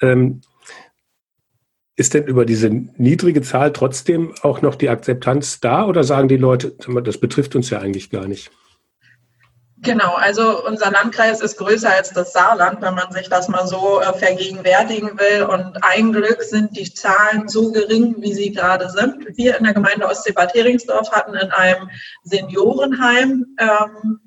Ähm, 0.00 0.40
ist 1.96 2.12
denn 2.12 2.24
über 2.24 2.44
diese 2.44 2.68
niedrige 2.68 3.40
Zahl 3.40 3.72
trotzdem 3.72 4.34
auch 4.42 4.60
noch 4.60 4.74
die 4.74 4.90
Akzeptanz 4.90 5.60
da 5.60 5.86
oder 5.86 6.04
sagen 6.04 6.28
die 6.28 6.36
Leute, 6.36 6.76
das 7.02 7.18
betrifft 7.18 7.56
uns 7.56 7.70
ja 7.70 7.80
eigentlich 7.80 8.10
gar 8.10 8.28
nicht? 8.28 8.50
Genau, 9.82 10.14
also 10.14 10.64
unser 10.64 10.90
Landkreis 10.90 11.42
ist 11.42 11.58
größer 11.58 11.90
als 11.90 12.10
das 12.10 12.32
Saarland, 12.32 12.80
wenn 12.80 12.94
man 12.94 13.12
sich 13.12 13.28
das 13.28 13.48
mal 13.48 13.66
so 13.66 14.00
äh, 14.00 14.12
vergegenwärtigen 14.14 15.18
will. 15.18 15.42
Und 15.42 15.84
ein 15.84 16.12
Glück 16.12 16.42
sind 16.42 16.76
die 16.76 16.92
Zahlen 16.92 17.46
so 17.48 17.70
gering, 17.72 18.16
wie 18.18 18.32
sie 18.32 18.52
gerade 18.52 18.88
sind. 18.88 19.26
Wir 19.36 19.58
in 19.58 19.64
der 19.64 19.74
Gemeinde 19.74 20.06
Ostsee-Bad 20.06 20.54
Heringsdorf 20.54 21.10
hatten 21.12 21.34
in 21.34 21.50
einem 21.50 21.90
Seniorenheim 22.24 23.44
ähm, 23.58 24.20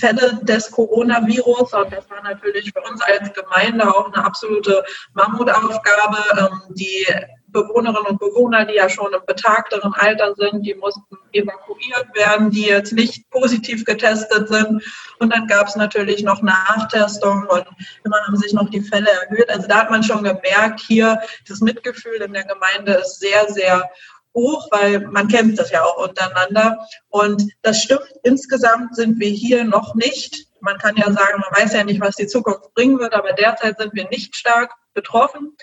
Fälle 0.00 0.40
des 0.42 0.70
Coronavirus. 0.72 1.74
Und 1.74 1.92
das 1.92 2.10
war 2.10 2.22
natürlich 2.22 2.72
für 2.72 2.82
uns 2.90 3.00
als 3.00 3.32
Gemeinde 3.32 3.88
auch 3.88 4.12
eine 4.12 4.24
absolute 4.24 4.82
Mammutaufgabe. 5.14 6.18
Ähm, 6.38 6.74
die 6.74 7.06
Bewohnerinnen 7.50 8.06
und 8.06 8.20
Bewohner, 8.20 8.64
die 8.64 8.74
ja 8.74 8.88
schon 8.88 9.12
im 9.12 9.24
betagteren 9.26 9.92
Alter 9.94 10.34
sind, 10.36 10.64
die 10.64 10.74
mussten 10.74 11.16
evakuiert 11.32 12.14
werden, 12.14 12.50
die 12.50 12.66
jetzt 12.66 12.92
nicht 12.92 13.28
positiv 13.30 13.84
getestet 13.84 14.48
sind. 14.48 14.82
Und 15.18 15.32
dann 15.32 15.46
gab 15.46 15.68
es 15.68 15.76
natürlich 15.76 16.22
noch 16.22 16.42
Nachtestungen 16.42 17.46
und 17.46 17.64
immer 18.04 18.18
haben 18.26 18.36
sich 18.36 18.52
noch 18.52 18.68
die 18.70 18.82
Fälle 18.82 19.10
erhöht. 19.10 19.48
Also 19.50 19.66
da 19.66 19.80
hat 19.80 19.90
man 19.90 20.02
schon 20.02 20.22
gemerkt, 20.22 20.80
hier 20.80 21.20
das 21.48 21.60
Mitgefühl 21.60 22.20
in 22.22 22.32
der 22.32 22.44
Gemeinde 22.44 22.94
ist 22.94 23.20
sehr, 23.20 23.48
sehr 23.48 23.90
hoch, 24.34 24.68
weil 24.70 25.00
man 25.00 25.28
kennt 25.28 25.58
das 25.58 25.70
ja 25.70 25.82
auch 25.82 26.08
untereinander. 26.08 26.86
Und 27.08 27.42
das 27.62 27.82
stimmt, 27.82 28.12
insgesamt 28.22 28.94
sind 28.94 29.18
wir 29.18 29.30
hier 29.30 29.64
noch 29.64 29.94
nicht. 29.94 30.46
Man 30.60 30.78
kann 30.78 30.96
ja 30.96 31.10
sagen, 31.12 31.40
man 31.40 31.62
weiß 31.62 31.72
ja 31.72 31.84
nicht, 31.84 32.00
was 32.00 32.16
die 32.16 32.26
Zukunft 32.26 32.74
bringen 32.74 32.98
wird, 32.98 33.14
aber 33.14 33.32
derzeit 33.32 33.78
sind 33.78 33.94
wir 33.94 34.08
nicht 34.08 34.36
stark 34.36 34.72
betroffen. 34.92 35.56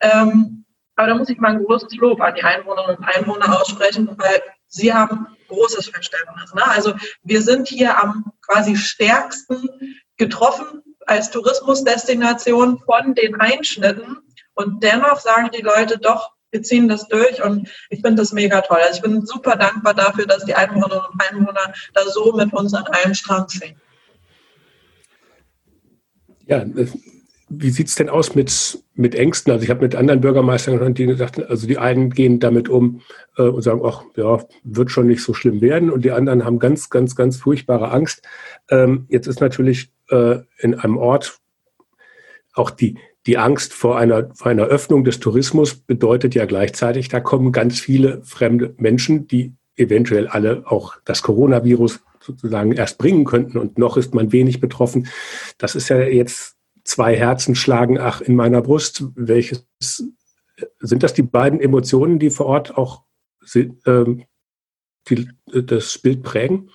Ähm, 0.00 0.64
aber 0.96 1.08
da 1.08 1.14
muss 1.14 1.28
ich 1.28 1.38
mal 1.38 1.52
ein 1.52 1.64
großes 1.64 1.94
Lob 1.96 2.20
an 2.20 2.34
die 2.34 2.42
Einwohnerinnen 2.42 2.96
und 2.96 3.04
Einwohner 3.04 3.60
aussprechen, 3.60 4.08
weil 4.16 4.42
sie 4.68 4.92
haben 4.92 5.26
großes 5.48 5.88
Verständnis. 5.88 6.54
Ne? 6.54 6.66
Also 6.66 6.94
wir 7.22 7.42
sind 7.42 7.68
hier 7.68 7.98
am 8.00 8.32
quasi 8.42 8.76
stärksten 8.76 9.68
getroffen 10.16 10.82
als 11.06 11.30
Tourismusdestination 11.30 12.78
von 12.78 13.14
den 13.14 13.34
Einschnitten. 13.40 14.18
Und 14.54 14.82
dennoch 14.82 15.18
sagen 15.20 15.50
die 15.56 15.62
Leute 15.62 15.98
doch, 15.98 16.30
wir 16.50 16.62
ziehen 16.62 16.88
das 16.88 17.08
durch 17.08 17.42
und 17.42 17.68
ich 17.90 18.00
finde 18.00 18.22
das 18.22 18.32
mega 18.32 18.60
toll. 18.60 18.78
Also 18.80 18.96
ich 18.96 19.02
bin 19.02 19.26
super 19.26 19.56
dankbar 19.56 19.92
dafür, 19.92 20.26
dass 20.26 20.44
die 20.44 20.54
Einwohnerinnen 20.54 21.06
und 21.12 21.20
Einwohner 21.20 21.74
da 21.94 22.04
so 22.04 22.32
mit 22.32 22.52
uns 22.52 22.72
an 22.74 22.86
einem 22.86 23.14
Strang 23.14 23.48
ziehen. 23.48 23.76
Ja, 26.46 26.64
wie 27.60 27.70
sieht 27.70 27.88
es 27.88 27.94
denn 27.94 28.08
aus 28.08 28.34
mit, 28.34 28.82
mit 28.94 29.14
Ängsten? 29.14 29.52
Also 29.52 29.64
ich 29.64 29.70
habe 29.70 29.82
mit 29.82 29.94
anderen 29.94 30.20
Bürgermeistern 30.20 30.78
gehört, 30.78 30.98
die 30.98 31.06
gesagt 31.06 31.42
also 31.42 31.66
die 31.66 31.78
einen 31.78 32.10
gehen 32.10 32.40
damit 32.40 32.68
um 32.68 33.00
äh, 33.36 33.42
und 33.42 33.62
sagen, 33.62 33.82
ach 33.84 34.04
ja, 34.16 34.42
wird 34.62 34.90
schon 34.90 35.06
nicht 35.06 35.22
so 35.22 35.34
schlimm 35.34 35.60
werden. 35.60 35.90
Und 35.90 36.04
die 36.04 36.10
anderen 36.10 36.44
haben 36.44 36.58
ganz, 36.58 36.90
ganz, 36.90 37.16
ganz 37.16 37.36
furchtbare 37.36 37.90
Angst. 37.90 38.22
Ähm, 38.70 39.06
jetzt 39.08 39.26
ist 39.26 39.40
natürlich 39.40 39.90
äh, 40.10 40.38
in 40.58 40.74
einem 40.74 40.96
Ort 40.96 41.38
auch 42.54 42.70
die, 42.70 42.98
die 43.26 43.38
Angst 43.38 43.72
vor 43.72 43.98
einer, 43.98 44.30
vor 44.34 44.48
einer 44.50 44.64
Öffnung 44.64 45.04
des 45.04 45.20
Tourismus 45.20 45.74
bedeutet 45.74 46.34
ja 46.34 46.44
gleichzeitig, 46.44 47.08
da 47.08 47.20
kommen 47.20 47.52
ganz 47.52 47.80
viele 47.80 48.22
fremde 48.22 48.74
Menschen, 48.76 49.26
die 49.26 49.54
eventuell 49.76 50.28
alle 50.28 50.64
auch 50.66 50.94
das 51.04 51.22
Coronavirus 51.22 52.00
sozusagen 52.20 52.72
erst 52.72 52.98
bringen 52.98 53.24
könnten 53.24 53.58
und 53.58 53.78
noch 53.78 53.96
ist 53.96 54.14
man 54.14 54.32
wenig 54.32 54.60
betroffen. 54.60 55.08
Das 55.58 55.74
ist 55.74 55.88
ja 55.88 56.00
jetzt 56.00 56.56
zwei 56.84 57.16
Herzen 57.16 57.54
schlagen 57.54 57.98
ach 57.98 58.20
in 58.20 58.36
meiner 58.36 58.62
Brust. 58.62 59.04
Welches 59.14 59.66
sind 60.78 61.02
das 61.02 61.14
die 61.14 61.22
beiden 61.22 61.60
Emotionen, 61.60 62.18
die 62.18 62.30
vor 62.30 62.46
Ort 62.46 62.76
auch 62.76 63.04
äh, 63.54 63.64
die, 65.08 65.28
das 65.46 65.98
Bild 65.98 66.22
prägen? 66.22 66.70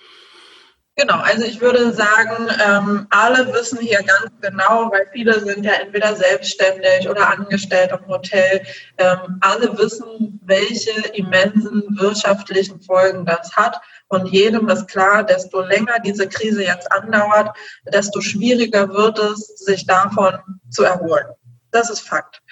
Genau, 1.00 1.16
also 1.16 1.46
ich 1.46 1.62
würde 1.62 1.94
sagen, 1.94 2.48
ähm, 2.62 3.06
alle 3.08 3.50
wissen 3.54 3.78
hier 3.78 4.02
ganz 4.02 4.30
genau, 4.42 4.90
weil 4.92 5.06
viele 5.14 5.40
sind 5.40 5.64
ja 5.64 5.72
entweder 5.72 6.14
selbstständig 6.14 7.08
oder 7.08 7.30
angestellt 7.30 7.90
im 7.90 8.06
Hotel. 8.06 8.60
Ähm, 8.98 9.38
alle 9.40 9.78
wissen, 9.78 10.38
welche 10.44 10.90
immensen 11.14 11.84
wirtschaftlichen 11.98 12.82
Folgen 12.82 13.24
das 13.24 13.56
hat. 13.56 13.80
Und 14.08 14.26
jedem 14.26 14.68
ist 14.68 14.88
klar, 14.88 15.24
desto 15.24 15.62
länger 15.62 16.00
diese 16.04 16.28
Krise 16.28 16.64
jetzt 16.64 16.92
andauert, 16.92 17.56
desto 17.90 18.20
schwieriger 18.20 18.90
wird 18.90 19.18
es, 19.20 19.46
sich 19.64 19.86
davon 19.86 20.38
zu 20.68 20.82
erholen. 20.82 21.28
Das 21.70 21.88
ist 21.88 22.00
Fakt. 22.00 22.42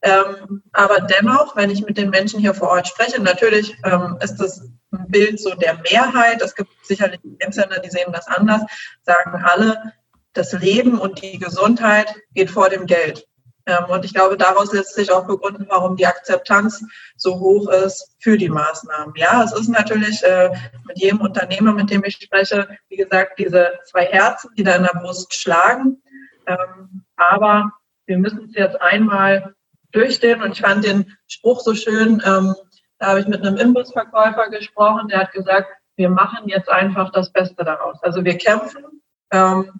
Ähm, 0.00 0.62
aber 0.72 1.00
dennoch, 1.00 1.56
wenn 1.56 1.68
ich 1.68 1.84
mit 1.84 1.98
den 1.98 2.08
Menschen 2.08 2.40
hier 2.40 2.54
vor 2.54 2.70
Ort 2.70 2.88
spreche, 2.88 3.20
natürlich 3.20 3.76
ähm, 3.84 4.16
ist 4.22 4.36
das 4.36 4.62
Bild 4.90 5.40
so 5.40 5.54
der 5.54 5.78
Mehrheit. 5.90 6.42
Es 6.42 6.54
gibt 6.54 6.70
sicherlich 6.82 7.20
Einzelne, 7.42 7.80
die 7.84 7.90
sehen 7.90 8.12
das 8.12 8.26
anders, 8.28 8.62
sagen 9.02 9.42
alle, 9.44 9.92
das 10.32 10.52
Leben 10.52 10.98
und 10.98 11.22
die 11.22 11.38
Gesundheit 11.38 12.14
geht 12.34 12.50
vor 12.50 12.68
dem 12.68 12.86
Geld. 12.86 13.26
Ähm, 13.66 13.84
und 13.88 14.04
ich 14.04 14.14
glaube, 14.14 14.36
daraus 14.36 14.72
lässt 14.72 14.94
sich 14.94 15.12
auch 15.12 15.26
begründen, 15.26 15.66
warum 15.68 15.96
die 15.96 16.06
Akzeptanz 16.06 16.84
so 17.16 17.38
hoch 17.38 17.68
ist 17.68 18.16
für 18.18 18.38
die 18.38 18.48
Maßnahmen. 18.48 19.14
Ja, 19.16 19.42
es 19.42 19.52
ist 19.52 19.68
natürlich 19.68 20.22
äh, 20.22 20.50
mit 20.86 20.98
jedem 20.98 21.20
Unternehmer, 21.20 21.72
mit 21.72 21.90
dem 21.90 22.02
ich 22.04 22.16
spreche, 22.16 22.68
wie 22.88 22.96
gesagt, 22.96 23.38
diese 23.38 23.72
zwei 23.84 24.06
Herzen, 24.06 24.50
die 24.56 24.64
da 24.64 24.76
in 24.76 24.84
der 24.84 24.98
Brust 24.98 25.34
schlagen. 25.34 26.02
Ähm, 26.46 27.04
aber 27.16 27.72
wir 28.06 28.18
müssen 28.18 28.46
es 28.48 28.54
jetzt 28.54 28.80
einmal 28.80 29.54
durchstehen. 29.92 30.42
Und 30.42 30.52
ich 30.52 30.62
fand 30.62 30.84
den 30.84 31.16
Spruch 31.26 31.60
so 31.60 31.74
schön, 31.74 32.22
ähm, 32.24 32.54
da 32.98 33.08
habe 33.08 33.20
ich 33.20 33.28
mit 33.28 33.42
einem 33.42 33.56
Imbusverkäufer 33.56 34.50
gesprochen, 34.50 35.08
der 35.08 35.20
hat 35.20 35.32
gesagt, 35.32 35.68
wir 35.96 36.08
machen 36.08 36.48
jetzt 36.48 36.68
einfach 36.68 37.10
das 37.12 37.32
Beste 37.32 37.64
daraus. 37.64 38.02
Also 38.02 38.24
wir 38.24 38.36
kämpfen 38.36 38.84
ähm, 39.32 39.70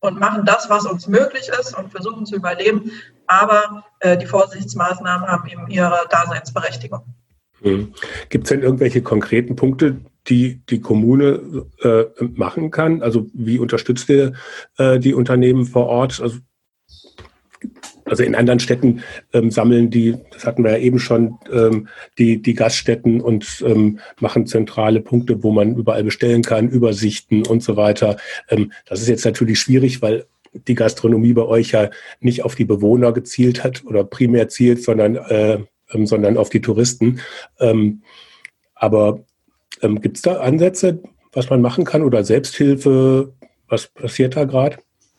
und 0.00 0.18
machen 0.18 0.44
das, 0.44 0.68
was 0.68 0.86
uns 0.86 1.08
möglich 1.08 1.48
ist 1.60 1.76
und 1.76 1.90
versuchen 1.90 2.26
zu 2.26 2.36
überleben. 2.36 2.90
Aber 3.26 3.84
äh, 4.00 4.16
die 4.16 4.26
Vorsichtsmaßnahmen 4.26 5.26
haben 5.26 5.48
eben 5.48 5.66
ihre 5.68 6.06
Daseinsberechtigung. 6.10 7.02
Hm. 7.62 7.92
Gibt 8.28 8.44
es 8.44 8.48
denn 8.50 8.62
irgendwelche 8.62 9.02
konkreten 9.02 9.56
Punkte, 9.56 9.96
die 10.28 10.60
die 10.66 10.80
Kommune 10.80 11.66
äh, 11.82 12.04
machen 12.24 12.70
kann? 12.70 13.02
Also 13.02 13.26
wie 13.32 13.58
unterstützt 13.58 14.08
ihr 14.08 14.34
äh, 14.76 14.98
die 14.98 15.14
Unternehmen 15.14 15.64
vor 15.64 15.86
Ort? 15.86 16.20
Also 16.20 16.38
also 18.06 18.22
in 18.22 18.34
anderen 18.34 18.60
Städten 18.60 19.02
ähm, 19.32 19.50
sammeln 19.50 19.90
die, 19.90 20.14
das 20.30 20.46
hatten 20.46 20.64
wir 20.64 20.72
ja 20.72 20.78
eben 20.78 20.98
schon, 20.98 21.38
ähm, 21.52 21.88
die, 22.18 22.40
die 22.40 22.54
Gaststätten 22.54 23.20
und 23.20 23.64
ähm, 23.66 23.98
machen 24.20 24.46
zentrale 24.46 25.00
Punkte, 25.00 25.42
wo 25.42 25.50
man 25.50 25.76
überall 25.76 26.04
bestellen 26.04 26.42
kann, 26.42 26.68
Übersichten 26.68 27.44
und 27.46 27.62
so 27.62 27.76
weiter. 27.76 28.16
Ähm, 28.48 28.72
das 28.86 29.00
ist 29.00 29.08
jetzt 29.08 29.24
natürlich 29.24 29.58
schwierig, 29.58 30.02
weil 30.02 30.24
die 30.52 30.74
Gastronomie 30.74 31.32
bei 31.32 31.42
euch 31.42 31.72
ja 31.72 31.90
nicht 32.20 32.44
auf 32.44 32.54
die 32.54 32.64
Bewohner 32.64 33.12
gezielt 33.12 33.64
hat 33.64 33.84
oder 33.84 34.04
primär 34.04 34.48
zielt, 34.48 34.82
sondern, 34.82 35.16
äh, 35.16 35.58
ähm, 35.92 36.06
sondern 36.06 36.36
auf 36.36 36.48
die 36.48 36.60
Touristen. 36.60 37.20
Ähm, 37.60 38.02
aber 38.74 39.24
ähm, 39.82 40.00
gibt 40.00 40.16
es 40.16 40.22
da 40.22 40.38
Ansätze, 40.38 41.02
was 41.32 41.50
man 41.50 41.60
machen 41.60 41.84
kann 41.84 42.02
oder 42.02 42.24
Selbsthilfe? 42.24 43.32
Was 43.68 43.88
passiert 43.88 44.36
da 44.36 44.44
gerade? 44.44 44.78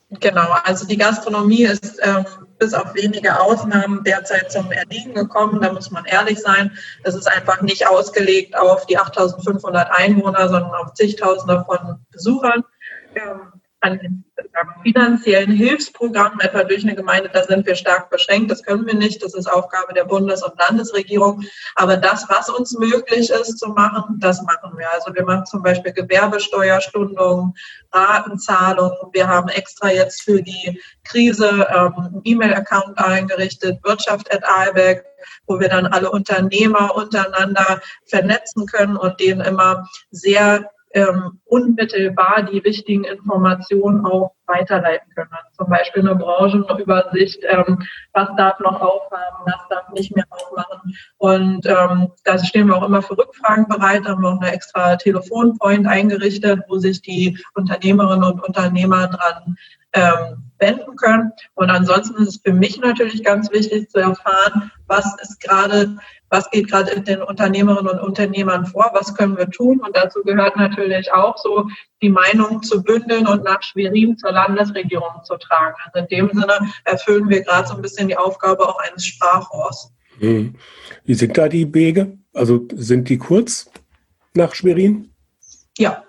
Genau, 0.10 0.56
also 0.64 0.88
die 0.88 0.98
Gastronomie 0.98 1.64
ist 1.64 2.00
ähm, 2.02 2.26
bis 2.60 2.74
auf 2.74 2.96
wenige 2.96 3.40
Ausnahmen 3.42 4.06
derzeit 4.06 4.50
zum 4.52 4.72
Erliegen 4.72 5.14
gekommen. 5.14 5.62
Da 5.62 5.74
muss 5.74 5.92
man 5.92 6.06
ehrlich 6.06 6.40
sein. 6.40 6.72
Es 7.04 7.14
ist 7.14 7.28
einfach 7.28 7.62
nicht 7.62 7.86
ausgelegt 7.86 8.58
auf 8.58 8.86
die 8.86 8.98
8500 8.98 9.92
Einwohner, 9.92 10.48
sondern 10.48 10.74
auf 10.76 10.94
zigtausende 10.94 11.66
von 11.66 12.06
Besuchern. 12.12 12.64
Ähm, 13.16 13.57
an 13.82 14.24
finanziellen 14.84 15.52
Hilfsprogrammen, 15.52 16.40
etwa 16.40 16.64
durch 16.64 16.84
eine 16.84 16.96
Gemeinde, 16.96 17.30
da 17.32 17.44
sind 17.44 17.66
wir 17.66 17.76
stark 17.76 18.10
beschränkt. 18.10 18.50
Das 18.50 18.64
können 18.64 18.86
wir 18.88 18.96
nicht. 18.96 19.22
Das 19.22 19.34
ist 19.34 19.48
Aufgabe 19.48 19.94
der 19.94 20.06
Bundes- 20.06 20.44
und 20.44 20.58
Landesregierung. 20.58 21.44
Aber 21.76 21.98
das, 21.98 22.28
was 22.30 22.50
uns 22.50 22.78
möglich 22.78 23.30
ist 23.30 23.60
zu 23.60 23.70
machen, 23.70 24.18
das 24.20 24.42
machen 24.44 24.78
wir. 24.78 24.92
Also 24.94 25.14
wir 25.14 25.24
machen 25.24 25.46
zum 25.46 25.62
Beispiel 25.62 25.94
Gewerbesteuerstundungen, 25.94 27.54
Ratenzahlungen. 27.92 28.98
Wir 29.12 29.28
haben 29.28 29.50
extra 29.50 29.92
jetzt 29.92 30.24
für 30.24 30.42
die 30.42 30.82
Krise 31.04 31.68
ähm, 31.70 31.94
einen 31.98 32.22
E-Mail-Account 32.24 32.98
eingerichtet, 32.98 33.80
Wirtschaft 33.84 34.34
at 34.34 34.44
Aalbeck, 34.44 35.06
wo 35.46 35.60
wir 35.60 35.70
dann 35.70 35.86
alle 35.86 36.10
Unternehmer 36.10 36.96
untereinander 36.96 37.82
vernetzen 38.06 38.66
können 38.66 38.98
und 38.98 39.20
denen 39.20 39.42
immer 39.42 39.88
sehr 40.10 40.70
ähm, 40.92 41.40
unmittelbar 41.46 42.44
die 42.44 42.64
wichtigen 42.64 43.04
Informationen 43.04 44.06
auch 44.06 44.32
weiterleiten 44.48 45.14
können. 45.14 45.30
Also 45.32 45.64
zum 45.64 45.70
Beispiel 45.70 46.08
eine 46.08 46.16
Branchenübersicht, 46.16 47.44
ähm, 47.48 47.80
was 48.14 48.30
darf 48.38 48.60
noch 48.60 48.80
aufhaben, 48.80 49.46
was 49.46 49.68
darf 49.70 49.90
nicht 49.90 50.16
mehr 50.16 50.26
aufmachen. 50.30 50.96
Und 51.18 51.66
ähm, 51.66 52.12
da 52.24 52.38
stehen 52.40 52.68
wir 52.68 52.78
auch 52.78 52.84
immer 52.86 53.02
für 53.02 53.18
Rückfragen 53.18 53.68
bereit, 53.68 54.04
da 54.06 54.12
haben 54.12 54.22
wir 54.22 54.30
auch 54.30 54.42
eine 54.42 54.52
extra 54.52 54.96
Telefonpoint 54.96 55.88
eingerichtet, 55.88 56.62
wo 56.68 56.78
sich 56.78 57.02
die 57.02 57.38
Unternehmerinnen 57.56 58.24
und 58.24 58.44
Unternehmer 58.44 59.08
dran 59.08 59.58
ähm, 59.98 60.44
wenden 60.60 60.96
können. 60.96 61.32
Und 61.56 61.70
ansonsten 61.70 62.22
ist 62.24 62.28
es 62.30 62.42
für 62.44 62.54
mich 62.54 62.80
natürlich 62.80 63.24
ganz 63.24 63.52
wichtig 63.52 63.90
zu 63.90 64.00
erfahren, 64.00 64.72
was 64.88 65.06
ist 65.22 65.40
gerade 65.40 65.98
was 66.30 66.50
geht 66.50 66.70
gerade 66.70 66.92
in 66.92 67.06
den 67.06 67.22
Unternehmerinnen 67.22 67.88
und 67.88 68.00
Unternehmern 68.00 68.66
vor, 68.66 68.92
was 68.94 69.16
können 69.16 69.38
wir 69.38 69.50
tun. 69.50 69.80
Und 69.80 69.96
dazu 69.96 70.22
gehört 70.24 70.58
natürlich 70.58 71.12
auch 71.14 71.38
so, 71.38 71.68
die 72.02 72.10
Meinung 72.10 72.62
zu 72.64 72.84
bündeln 72.84 73.28
und 73.28 73.44
nach 73.44 73.62
Schwerin 73.64 74.18
zur 74.18 74.32
Landesregierung 74.32 75.24
zu 75.24 75.38
tragen. 75.38 75.76
Also 75.86 76.00
in 76.00 76.08
dem 76.08 76.40
Sinne 76.40 76.60
erfüllen 76.84 77.30
wir 77.30 77.42
gerade 77.42 77.68
so 77.68 77.76
ein 77.76 77.82
bisschen 77.82 78.08
die 78.08 78.18
Aufgabe 78.18 78.68
auch 78.68 78.80
eines 78.80 79.06
Sprachrohrs. 79.06 79.92
Hm. 80.20 80.56
Wie 81.06 81.14
sind 81.14 81.38
da 81.38 81.48
die 81.48 81.74
Wege? 81.74 82.18
Also 82.34 82.68
sind 82.74 83.10
die 83.10 83.18
kurz 83.18 83.70
nach 84.34 84.54
Schwerin? 84.54 85.14
Ja, 85.78 86.04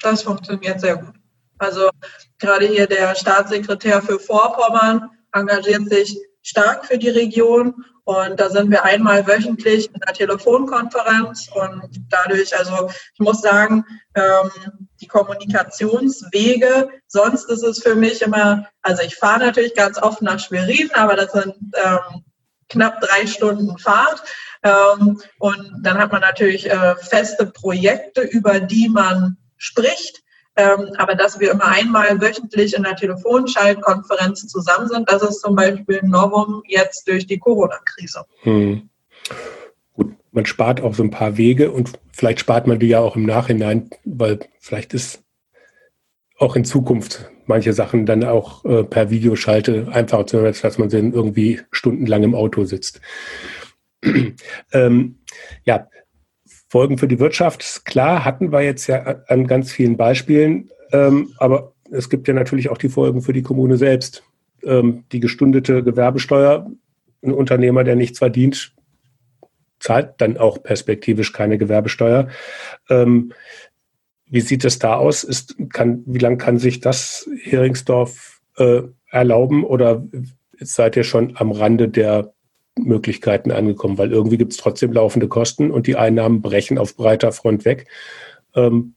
das 0.00 0.22
funktioniert 0.22 0.80
sehr 0.80 0.96
gut. 0.96 1.14
Also 1.58 1.88
gerade 2.42 2.66
hier 2.66 2.86
der 2.86 3.14
Staatssekretär 3.14 4.02
für 4.02 4.18
Vorpommern 4.20 5.08
engagiert 5.32 5.88
sich 5.88 6.18
stark 6.42 6.84
für 6.84 6.98
die 6.98 7.08
Region 7.08 7.74
und 8.04 8.40
da 8.40 8.50
sind 8.50 8.70
wir 8.70 8.84
einmal 8.84 9.26
wöchentlich 9.26 9.88
in 9.94 10.02
einer 10.02 10.12
Telefonkonferenz 10.12 11.48
und 11.54 11.88
dadurch, 12.10 12.56
also 12.58 12.90
ich 13.14 13.20
muss 13.20 13.40
sagen, 13.40 13.84
ähm, 14.14 14.88
die 15.00 15.06
Kommunikationswege, 15.06 16.90
sonst 17.06 17.48
ist 17.48 17.62
es 17.62 17.80
für 17.80 17.94
mich 17.94 18.20
immer, 18.20 18.66
also 18.82 19.02
ich 19.02 19.14
fahre 19.16 19.46
natürlich 19.46 19.74
ganz 19.74 20.02
oft 20.02 20.20
nach 20.20 20.40
Schwerin, 20.40 20.90
aber 20.94 21.14
das 21.14 21.32
sind 21.32 21.54
ähm, 21.74 22.24
knapp 22.68 23.00
drei 23.00 23.26
Stunden 23.26 23.78
Fahrt. 23.78 24.22
Ähm, 24.64 25.20
und 25.38 25.72
dann 25.82 25.98
hat 25.98 26.10
man 26.10 26.20
natürlich 26.20 26.68
äh, 26.68 26.96
feste 26.96 27.46
Projekte, 27.46 28.22
über 28.22 28.58
die 28.60 28.88
man 28.88 29.36
spricht. 29.56 30.21
Ähm, 30.56 30.90
aber 30.98 31.14
dass 31.14 31.40
wir 31.40 31.50
immer 31.50 31.66
einmal 31.66 32.20
wöchentlich 32.20 32.74
in 32.74 32.84
einer 32.84 32.96
Telefonschaltkonferenz 32.96 34.46
zusammen 34.48 34.88
sind, 34.88 35.10
das 35.10 35.22
ist 35.22 35.40
zum 35.40 35.56
Beispiel 35.56 36.00
ein 36.02 36.10
Novum 36.10 36.62
jetzt 36.66 37.08
durch 37.08 37.26
die 37.26 37.38
Corona-Krise. 37.38 38.24
Hm. 38.42 38.90
Gut, 39.94 40.14
man 40.30 40.44
spart 40.44 40.82
auch 40.82 40.94
so 40.94 41.02
ein 41.02 41.10
paar 41.10 41.38
Wege 41.38 41.70
und 41.72 41.92
vielleicht 42.12 42.40
spart 42.40 42.66
man 42.66 42.78
die 42.78 42.88
ja 42.88 43.00
auch 43.00 43.16
im 43.16 43.24
Nachhinein, 43.24 43.88
weil 44.04 44.40
vielleicht 44.60 44.92
ist 44.92 45.22
auch 46.38 46.54
in 46.54 46.64
Zukunft 46.64 47.30
manche 47.46 47.72
Sachen 47.72 48.04
dann 48.04 48.24
auch 48.24 48.64
äh, 48.64 48.84
per 48.84 49.10
Videoschalte 49.10 49.88
einfacher 49.90 50.26
zu 50.26 50.40
hören, 50.40 50.54
dass 50.60 50.78
man 50.78 50.90
dann 50.90 51.12
irgendwie 51.12 51.60
stundenlang 51.70 52.24
im 52.24 52.34
Auto 52.34 52.64
sitzt. 52.64 53.00
ähm, 54.72 55.18
ja, 55.64 55.88
Folgen 56.72 56.96
für 56.96 57.06
die 57.06 57.20
Wirtschaft, 57.20 57.84
klar, 57.84 58.24
hatten 58.24 58.50
wir 58.50 58.62
jetzt 58.62 58.86
ja 58.86 59.02
an 59.28 59.46
ganz 59.46 59.70
vielen 59.70 59.98
Beispielen, 59.98 60.70
ähm, 60.90 61.34
aber 61.36 61.74
es 61.90 62.08
gibt 62.08 62.26
ja 62.28 62.32
natürlich 62.32 62.70
auch 62.70 62.78
die 62.78 62.88
Folgen 62.88 63.20
für 63.20 63.34
die 63.34 63.42
Kommune 63.42 63.76
selbst. 63.76 64.22
Ähm, 64.64 65.04
die 65.12 65.20
gestundete 65.20 65.82
Gewerbesteuer, 65.82 66.70
ein 67.22 67.32
Unternehmer, 67.34 67.84
der 67.84 67.94
nichts 67.94 68.20
verdient, 68.20 68.74
zahlt 69.80 70.14
dann 70.16 70.38
auch 70.38 70.62
perspektivisch 70.62 71.34
keine 71.34 71.58
Gewerbesteuer. 71.58 72.28
Ähm, 72.88 73.34
wie 74.24 74.40
sieht 74.40 74.64
es 74.64 74.78
da 74.78 74.94
aus? 74.94 75.24
Ist, 75.24 75.54
kann, 75.74 76.02
wie 76.06 76.20
lange 76.20 76.38
kann 76.38 76.58
sich 76.58 76.80
das 76.80 77.28
Heringsdorf 77.42 78.40
äh, 78.56 78.80
erlauben 79.10 79.62
oder 79.62 80.06
seid 80.58 80.96
ihr 80.96 81.04
schon 81.04 81.36
am 81.36 81.52
Rande 81.52 81.90
der 81.90 82.32
Möglichkeiten 82.78 83.50
angekommen, 83.50 83.98
weil 83.98 84.12
irgendwie 84.12 84.38
gibt 84.38 84.52
es 84.52 84.58
trotzdem 84.58 84.92
laufende 84.92 85.28
Kosten 85.28 85.70
und 85.70 85.86
die 85.86 85.96
Einnahmen 85.96 86.42
brechen 86.42 86.78
auf 86.78 86.96
breiter 86.96 87.32
Front 87.32 87.64
weg. 87.64 87.88
Ähm 88.54 88.94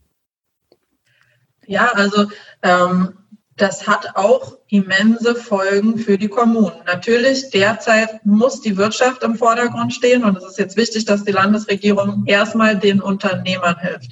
ja, 1.65 1.91
also 1.93 2.27
ähm, 2.61 3.17
das 3.57 3.87
hat 3.87 4.15
auch 4.15 4.57
immense 4.67 5.35
Folgen 5.35 5.97
für 5.97 6.17
die 6.17 6.27
Kommunen. 6.27 6.75
Natürlich, 6.85 7.49
derzeit 7.51 8.25
muss 8.25 8.61
die 8.61 8.77
Wirtschaft 8.77 9.23
im 9.23 9.35
Vordergrund 9.35 9.93
stehen 9.93 10.23
und 10.23 10.37
es 10.37 10.43
ist 10.43 10.59
jetzt 10.59 10.77
wichtig, 10.77 11.05
dass 11.05 11.23
die 11.23 11.31
Landesregierung 11.31 12.23
erstmal 12.25 12.77
den 12.77 13.01
Unternehmern 13.01 13.77
hilft. 13.79 14.11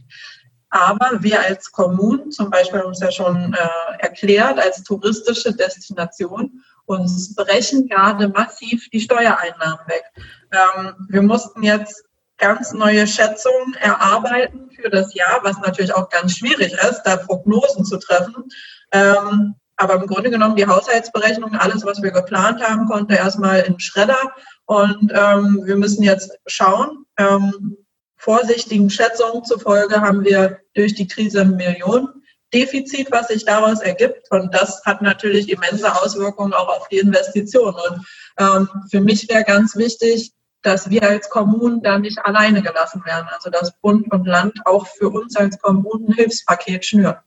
Aber 0.69 1.21
wir 1.21 1.39
als 1.39 1.71
Kommunen, 1.71 2.31
zum 2.31 2.49
Beispiel 2.49 2.79
haben 2.79 2.91
es 2.91 2.99
ja 2.99 3.11
schon 3.11 3.53
äh, 3.53 4.01
erklärt, 4.01 4.59
als 4.59 4.83
touristische 4.83 5.53
Destination, 5.53 6.63
uns 6.85 7.35
brechen 7.35 7.87
gerade 7.87 8.27
massiv 8.29 8.89
die 8.89 8.99
Steuereinnahmen 8.99 9.87
weg. 9.87 10.03
Ähm, 10.51 10.93
wir 11.09 11.21
mussten 11.21 11.63
jetzt 11.63 12.03
ganz 12.37 12.73
neue 12.73 13.07
Schätzungen 13.07 13.73
erarbeiten 13.79 14.69
für 14.71 14.89
das 14.89 15.13
Jahr, 15.13 15.39
was 15.43 15.57
natürlich 15.59 15.93
auch 15.93 16.09
ganz 16.09 16.37
schwierig 16.37 16.73
ist, 16.73 17.03
da 17.03 17.17
Prognosen 17.17 17.85
zu 17.85 17.97
treffen. 17.97 18.49
Ähm, 18.91 19.55
aber 19.75 19.95
im 19.95 20.07
Grunde 20.07 20.29
genommen 20.29 20.55
die 20.55 20.67
Haushaltsberechnung, 20.67 21.55
alles, 21.55 21.85
was 21.85 22.01
wir 22.01 22.11
geplant 22.11 22.61
haben, 22.61 22.87
konnte 22.87 23.15
erstmal 23.15 23.61
in 23.61 23.79
Schredder. 23.79 24.33
Und 24.65 25.11
ähm, 25.13 25.61
wir 25.65 25.75
müssen 25.75 26.03
jetzt 26.03 26.37
schauen. 26.45 27.05
Ähm, 27.17 27.77
vorsichtigen 28.17 28.89
Schätzungen 28.89 29.43
zufolge 29.43 29.99
haben 29.99 30.23
wir 30.23 30.59
durch 30.75 30.93
die 30.93 31.07
Krise 31.07 31.43
Millionen 31.43 32.22
Defizit, 32.53 33.11
was 33.11 33.27
sich 33.27 33.45
daraus 33.45 33.81
ergibt. 33.81 34.29
Und 34.31 34.53
das 34.53 34.83
hat 34.85 35.01
natürlich 35.01 35.49
immense 35.49 35.93
Auswirkungen 36.01 36.53
auch 36.53 36.67
auf 36.67 36.87
die 36.89 36.97
Investitionen. 36.97 37.75
Und 37.75 38.05
ähm, 38.39 38.69
für 38.89 39.01
mich 39.01 39.27
wäre 39.29 39.43
ganz 39.43 39.75
wichtig, 39.75 40.31
dass 40.61 40.89
wir 40.89 41.03
als 41.03 41.29
Kommunen 41.29 41.81
da 41.81 41.99
nicht 41.99 42.19
alleine 42.19 42.61
gelassen 42.61 43.03
werden. 43.05 43.27
Also 43.33 43.49
dass 43.49 43.77
Bund 43.81 44.11
und 44.11 44.25
Land 44.25 44.59
auch 44.65 44.87
für 44.87 45.09
uns 45.09 45.35
als 45.35 45.59
Kommunen 45.59 46.09
ein 46.09 46.13
Hilfspaket 46.13 46.85
schnüren. 46.85 47.17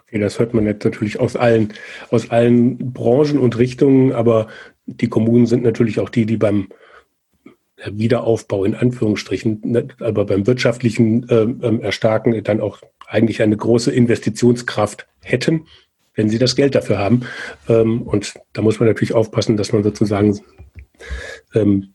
Okay, 0.00 0.20
das 0.20 0.38
hört 0.38 0.54
man 0.54 0.64
jetzt 0.64 0.84
natürlich 0.84 1.20
aus 1.20 1.36
allen, 1.36 1.74
aus 2.10 2.30
allen 2.30 2.92
Branchen 2.92 3.38
und 3.38 3.58
Richtungen, 3.58 4.12
aber 4.12 4.46
die 4.86 5.08
Kommunen 5.08 5.46
sind 5.46 5.62
natürlich 5.62 6.00
auch 6.00 6.08
die, 6.08 6.24
die 6.24 6.38
beim 6.38 6.68
Wiederaufbau 7.84 8.64
in 8.64 8.74
Anführungsstrichen, 8.74 9.60
ne, 9.64 9.88
aber 10.00 10.24
beim 10.24 10.46
wirtschaftlichen 10.46 11.26
ähm, 11.30 11.80
Erstarken 11.82 12.42
dann 12.42 12.60
auch 12.60 12.80
eigentlich 13.08 13.42
eine 13.42 13.56
große 13.56 13.90
Investitionskraft 13.90 15.06
hätten, 15.22 15.66
wenn 16.14 16.28
sie 16.28 16.38
das 16.38 16.56
Geld 16.56 16.74
dafür 16.74 16.98
haben. 16.98 17.22
Ähm, 17.68 18.02
und 18.02 18.34
da 18.52 18.62
muss 18.62 18.78
man 18.80 18.88
natürlich 18.88 19.14
aufpassen, 19.14 19.56
dass 19.56 19.72
man 19.72 19.82
sozusagen 19.82 20.40
ähm, 21.54 21.94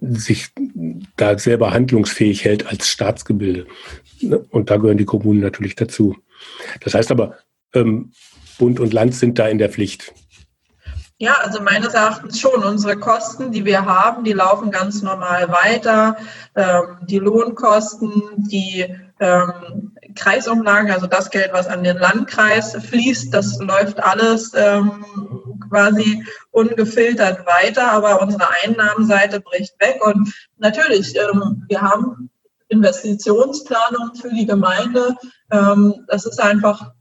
sich 0.00 0.48
da 1.16 1.38
selber 1.38 1.72
handlungsfähig 1.72 2.44
hält 2.44 2.66
als 2.66 2.88
Staatsgebilde. 2.88 3.66
Ne? 4.20 4.38
Und 4.50 4.70
da 4.70 4.76
gehören 4.76 4.98
die 4.98 5.04
Kommunen 5.04 5.40
natürlich 5.40 5.76
dazu. 5.76 6.16
Das 6.80 6.94
heißt 6.94 7.10
aber, 7.10 7.36
ähm, 7.74 8.12
Bund 8.58 8.80
und 8.80 8.92
Land 8.92 9.14
sind 9.14 9.38
da 9.38 9.48
in 9.48 9.58
der 9.58 9.70
Pflicht. 9.70 10.12
Ja, 11.18 11.34
also 11.34 11.62
meines 11.62 11.94
Erachtens 11.94 12.40
schon. 12.40 12.64
Unsere 12.64 12.96
Kosten, 12.96 13.52
die 13.52 13.64
wir 13.64 13.86
haben, 13.86 14.24
die 14.24 14.32
laufen 14.32 14.70
ganz 14.70 15.02
normal 15.02 15.48
weiter. 15.50 16.16
Ähm, 16.56 16.98
die 17.02 17.18
Lohnkosten, 17.18 18.10
die 18.38 18.86
ähm, 19.20 19.91
Kreisumlagen, 20.14 20.90
also 20.90 21.06
das 21.06 21.30
Geld, 21.30 21.52
was 21.52 21.66
an 21.66 21.84
den 21.84 21.98
Landkreis 21.98 22.74
fließt, 22.74 23.32
das 23.32 23.58
läuft 23.60 24.02
alles 24.02 24.52
ähm, 24.54 25.04
quasi 25.68 26.24
ungefiltert 26.50 27.46
weiter, 27.46 27.90
aber 27.92 28.20
unsere 28.20 28.48
Einnahmenseite 28.62 29.40
bricht 29.40 29.78
weg. 29.80 30.04
Und 30.04 30.34
natürlich, 30.58 31.16
ähm, 31.16 31.64
wir 31.68 31.80
haben 31.80 32.30
Investitionsplanung 32.68 34.14
für 34.14 34.30
die 34.30 34.46
Gemeinde. 34.46 35.16
Ähm, 35.50 36.04
das 36.08 36.26
ist 36.26 36.40
einfach, 36.40 36.92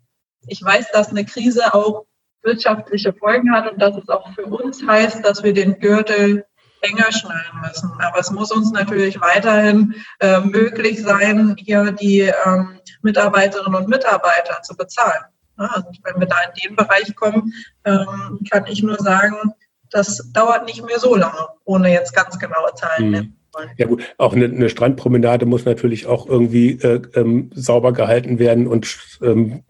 ich 0.47 0.63
weiß, 0.63 0.91
dass 0.91 1.09
eine 1.09 1.25
Krise 1.25 1.73
auch 1.73 2.05
wirtschaftliche 2.43 3.13
Folgen 3.13 3.53
hat 3.53 3.71
und 3.71 3.81
dass 3.81 3.95
es 3.97 4.09
auch 4.09 4.33
für 4.33 4.45
uns 4.45 4.85
heißt, 4.85 5.23
dass 5.25 5.43
wir 5.43 5.53
den 5.53 5.79
Gürtel 5.79 6.45
enger 6.81 7.11
schnallen 7.11 7.61
müssen. 7.61 7.91
Aber 7.99 8.19
es 8.19 8.31
muss 8.31 8.51
uns 8.51 8.71
natürlich 8.71 9.19
weiterhin 9.21 9.95
äh, 10.19 10.39
möglich 10.41 11.01
sein, 11.01 11.55
hier 11.57 11.91
die 11.91 12.31
ähm, 12.45 12.79
Mitarbeiterinnen 13.01 13.75
und 13.75 13.87
Mitarbeiter 13.87 14.61
zu 14.63 14.75
bezahlen. 14.75 15.23
Ja, 15.59 15.65
also 15.67 15.87
wenn 16.03 16.19
wir 16.19 16.27
da 16.27 16.37
in 16.41 16.69
den 16.69 16.75
Bereich 16.75 17.15
kommen, 17.15 17.53
ähm, 17.85 18.39
kann 18.49 18.65
ich 18.67 18.81
nur 18.81 18.97
sagen, 18.97 19.53
das 19.91 20.31
dauert 20.33 20.65
nicht 20.65 20.85
mehr 20.85 20.99
so 20.99 21.15
lange, 21.15 21.47
ohne 21.65 21.91
jetzt 21.91 22.15
ganz 22.15 22.39
genaue 22.39 22.73
Zahlen 22.75 23.05
mhm. 23.05 23.11
nennen. 23.11 23.37
Ja 23.77 23.85
gut, 23.85 24.01
auch 24.17 24.33
eine, 24.33 24.45
eine, 24.45 24.69
Strandpromenade 24.69 25.45
muss 25.45 25.65
natürlich 25.65 26.07
auch 26.07 26.25
irgendwie 26.25 26.71
äh, 26.71 27.01
ähm, 27.15 27.51
sauber 27.53 27.91
gehalten 27.91 28.39
werden 28.39 28.65
und 28.65 28.97
ähm, 29.21 29.63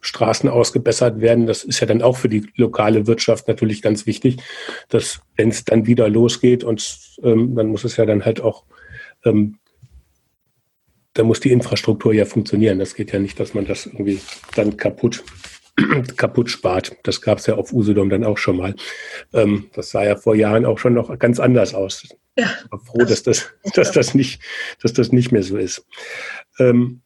Straßen 0.00 0.48
ausgebessert 0.48 1.20
werden. 1.20 1.46
Das 1.46 1.64
ist 1.64 1.80
ja 1.80 1.86
dann 1.86 2.02
auch 2.02 2.16
für 2.16 2.28
die 2.28 2.46
lokale 2.56 3.06
Wirtschaft 3.06 3.48
natürlich 3.48 3.82
ganz 3.82 4.06
wichtig, 4.06 4.38
dass 4.88 5.20
wenn 5.36 5.50
es 5.50 5.64
dann 5.64 5.86
wieder 5.86 6.08
losgeht 6.08 6.64
und 6.64 6.98
ähm, 7.22 7.54
dann 7.54 7.68
muss 7.68 7.84
es 7.84 7.96
ja 7.96 8.06
dann 8.06 8.24
halt 8.24 8.40
auch, 8.40 8.64
ähm, 9.24 9.58
da 11.12 11.24
muss 11.24 11.40
die 11.40 11.52
Infrastruktur 11.52 12.14
ja 12.14 12.24
funktionieren. 12.24 12.78
Das 12.78 12.94
geht 12.94 13.12
ja 13.12 13.18
nicht, 13.18 13.38
dass 13.40 13.54
man 13.54 13.66
das 13.66 13.86
irgendwie 13.86 14.20
dann 14.54 14.76
kaputt 14.76 15.24
kaputt 16.16 16.50
spart. 16.50 16.96
Das 17.02 17.20
gab 17.20 17.38
es 17.38 17.46
ja 17.46 17.54
auf 17.54 17.72
Usedom 17.72 18.10
dann 18.10 18.24
auch 18.24 18.38
schon 18.38 18.56
mal. 18.56 18.74
Ähm, 19.32 19.70
das 19.74 19.90
sah 19.90 20.04
ja 20.04 20.16
vor 20.16 20.34
Jahren 20.34 20.64
auch 20.64 20.78
schon 20.78 20.94
noch 20.94 21.16
ganz 21.18 21.40
anders 21.40 21.74
aus. 21.74 22.08
Ja. 22.36 22.50
Ich 22.64 22.70
bin 22.70 22.80
froh, 22.80 23.04
dass 23.04 23.22
das, 23.22 23.50
dass 23.74 23.92
das 23.92 24.14
nicht, 24.14 24.40
dass 24.82 24.92
das 24.92 25.12
nicht 25.12 25.32
mehr 25.32 25.42
so 25.42 25.56
ist. 25.56 25.86
Ähm, 26.58 27.02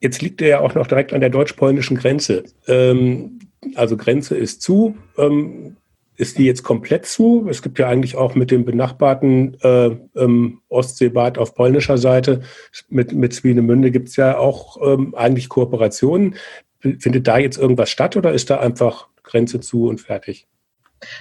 Jetzt 0.00 0.22
liegt 0.22 0.40
er 0.42 0.48
ja 0.48 0.60
auch 0.60 0.74
noch 0.74 0.86
direkt 0.86 1.12
an 1.12 1.20
der 1.20 1.30
deutsch-polnischen 1.30 1.96
Grenze. 1.96 2.44
Ähm, 2.66 3.38
also 3.74 3.96
Grenze 3.96 4.36
ist 4.36 4.62
zu. 4.62 4.96
Ähm, 5.18 5.76
ist 6.16 6.36
die 6.36 6.44
jetzt 6.44 6.64
komplett 6.64 7.06
zu? 7.06 7.46
Es 7.48 7.62
gibt 7.62 7.78
ja 7.78 7.88
eigentlich 7.88 8.16
auch 8.16 8.34
mit 8.34 8.50
dem 8.50 8.66
benachbarten 8.66 9.56
äh, 9.62 9.96
ähm, 10.16 10.60
Ostseebad 10.68 11.38
auf 11.38 11.54
polnischer 11.54 11.96
Seite, 11.96 12.42
mit, 12.90 13.12
mit 13.12 13.32
Swinemünde 13.32 13.90
gibt 13.90 14.10
es 14.10 14.16
ja 14.16 14.36
auch 14.36 14.76
ähm, 14.82 15.14
eigentlich 15.14 15.48
Kooperationen. 15.48 16.36
Findet 16.80 17.26
da 17.26 17.38
jetzt 17.38 17.56
irgendwas 17.56 17.88
statt 17.88 18.16
oder 18.16 18.32
ist 18.32 18.50
da 18.50 18.60
einfach 18.60 19.08
Grenze 19.22 19.60
zu 19.60 19.88
und 19.88 20.00
fertig? 20.00 20.46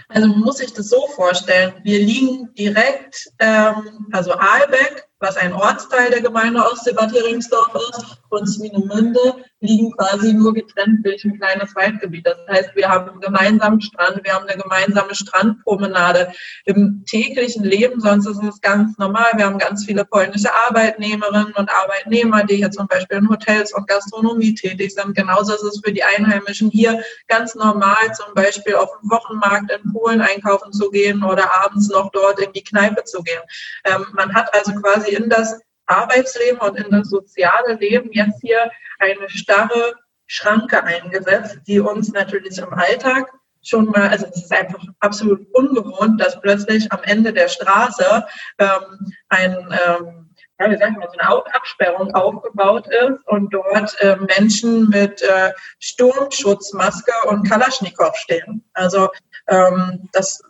Also 0.10 0.28
man 0.28 0.39
muss 0.39 0.58
sich 0.58 0.74
das 0.74 0.89
so 0.89 1.08
vorstellen, 1.15 1.74
wir 1.84 2.00
liegen 2.00 2.54
direkt, 2.58 3.30
ähm, 3.39 4.08
also 4.12 4.34
Aalbeck 4.34 5.08
was 5.20 5.38
ein 5.38 5.54
Ortsteil 5.54 6.12
der 6.12 6.22
Gemeinde 6.22 6.62
Ostseebad 6.62 7.14
Heringsdorf 7.14 7.76
ist, 7.76 8.20
und 8.30 8.48
Swinemünde 8.48 9.20
liegen 9.60 9.92
quasi 9.92 10.34
nur 10.34 10.54
getrennt 10.54 11.06
durch 11.06 11.26
ein 11.26 11.38
kleines 11.38 11.76
Waldgebiet. 11.76 12.26
Das 12.26 12.38
heißt, 12.48 12.76
wir 12.76 12.88
haben 12.88 13.10
einen 13.10 13.20
gemeinsamen 13.20 13.82
Strand, 13.82 14.24
wir 14.24 14.34
haben 14.34 14.48
eine 14.48 14.62
gemeinsame 14.62 15.14
Strandpromenade 15.14 16.32
im 16.66 17.04
täglichen 17.06 17.66
Leben. 17.66 18.00
Sonst 18.00 18.28
ist 18.28 18.42
es 18.42 18.62
ganz 18.62 18.98
normal. 18.98 19.32
Wir 19.36 19.46
haben 19.46 19.58
ganz 19.58 19.86
viele 19.86 20.06
polnische 20.06 20.50
Arbeitnehmerinnen 20.68 21.54
und 21.54 21.70
Arbeitnehmer, 21.70 22.44
die 22.46 22.58
hier 22.58 22.72
zum 22.72 22.88
Beispiel 22.88 23.18
in 23.18 23.30
Hotels 23.30 23.74
und 23.74 23.88
Gastronomie 23.88 24.54
tätig 24.54 24.94
sind. 24.94 25.16
Genauso 25.16 25.54
ist 25.54 25.64
es 25.64 25.82
für 25.84 25.92
die 25.92 26.04
Einheimischen 26.04 26.70
hier 26.70 27.04
ganz 27.28 27.56
normal, 27.56 28.14
zum 28.16 28.34
Beispiel 28.34 28.76
auf 28.76 28.90
dem 29.02 29.10
Wochenmarkt 29.10 29.72
in 29.72 29.92
Polen 29.92 30.22
einkaufen 30.22 30.72
zu 30.72 30.90
gehen 30.90 31.24
oder 31.24 31.50
abends 31.64 31.90
noch 31.90 32.12
dort 32.12 32.40
in 32.40 32.54
die 32.54 32.64
Kneipe 32.64 33.04
zu 33.04 33.22
gehen. 33.24 33.42
Ähm, 33.84 34.06
man 34.14 34.34
hat 34.34 34.54
also 34.54 34.74
quasi 34.74 35.09
in 35.10 35.30
das 35.30 35.60
Arbeitsleben 35.86 36.60
und 36.60 36.78
in 36.78 36.91
das 36.91 37.10
soziale 37.10 37.76
Leben 37.76 38.12
jetzt 38.12 38.41
hier 38.41 38.72
eine 39.00 39.30
starre 39.30 39.95
Schranke 40.28 40.84
eingesetzt, 40.84 41.60
die 41.67 41.80
uns 41.80 42.12
natürlich 42.12 42.58
im 42.60 42.74
Alltag 42.74 43.32
schon 43.63 43.86
mal, 43.86 44.08
also 44.10 44.28
es 44.28 44.43
ist 44.43 44.54
einfach 44.54 44.84
absolut 45.00 45.45
ungewohnt, 45.54 46.22
dass 46.22 46.39
plötzlich 46.39 46.91
am 46.91 47.02
Ende 47.04 47.34
der 47.34 47.50
Straße 47.50 48.26
ähm, 48.60 49.13
ein 49.30 49.78
ähm, 49.88 50.30
ja, 50.60 50.69
wie 50.69 50.78
sagen 50.78 50.98
wir, 51.00 51.08
so 51.08 51.17
eine 51.17 51.56
Absperrung 51.56 52.13
aufgebaut 52.13 52.86
ist 52.88 53.26
und 53.28 53.54
dort 53.54 53.95
äh, 54.02 54.17
Menschen 54.17 54.89
mit 54.89 55.22
äh, 55.22 55.54
Sturmschutzmaske 55.80 57.13
und 57.28 57.50
Kalaschnikow 57.50 58.15
stehen. 58.17 58.63
Also 58.74 59.10
ähm, 59.48 60.10
das, 60.12 60.41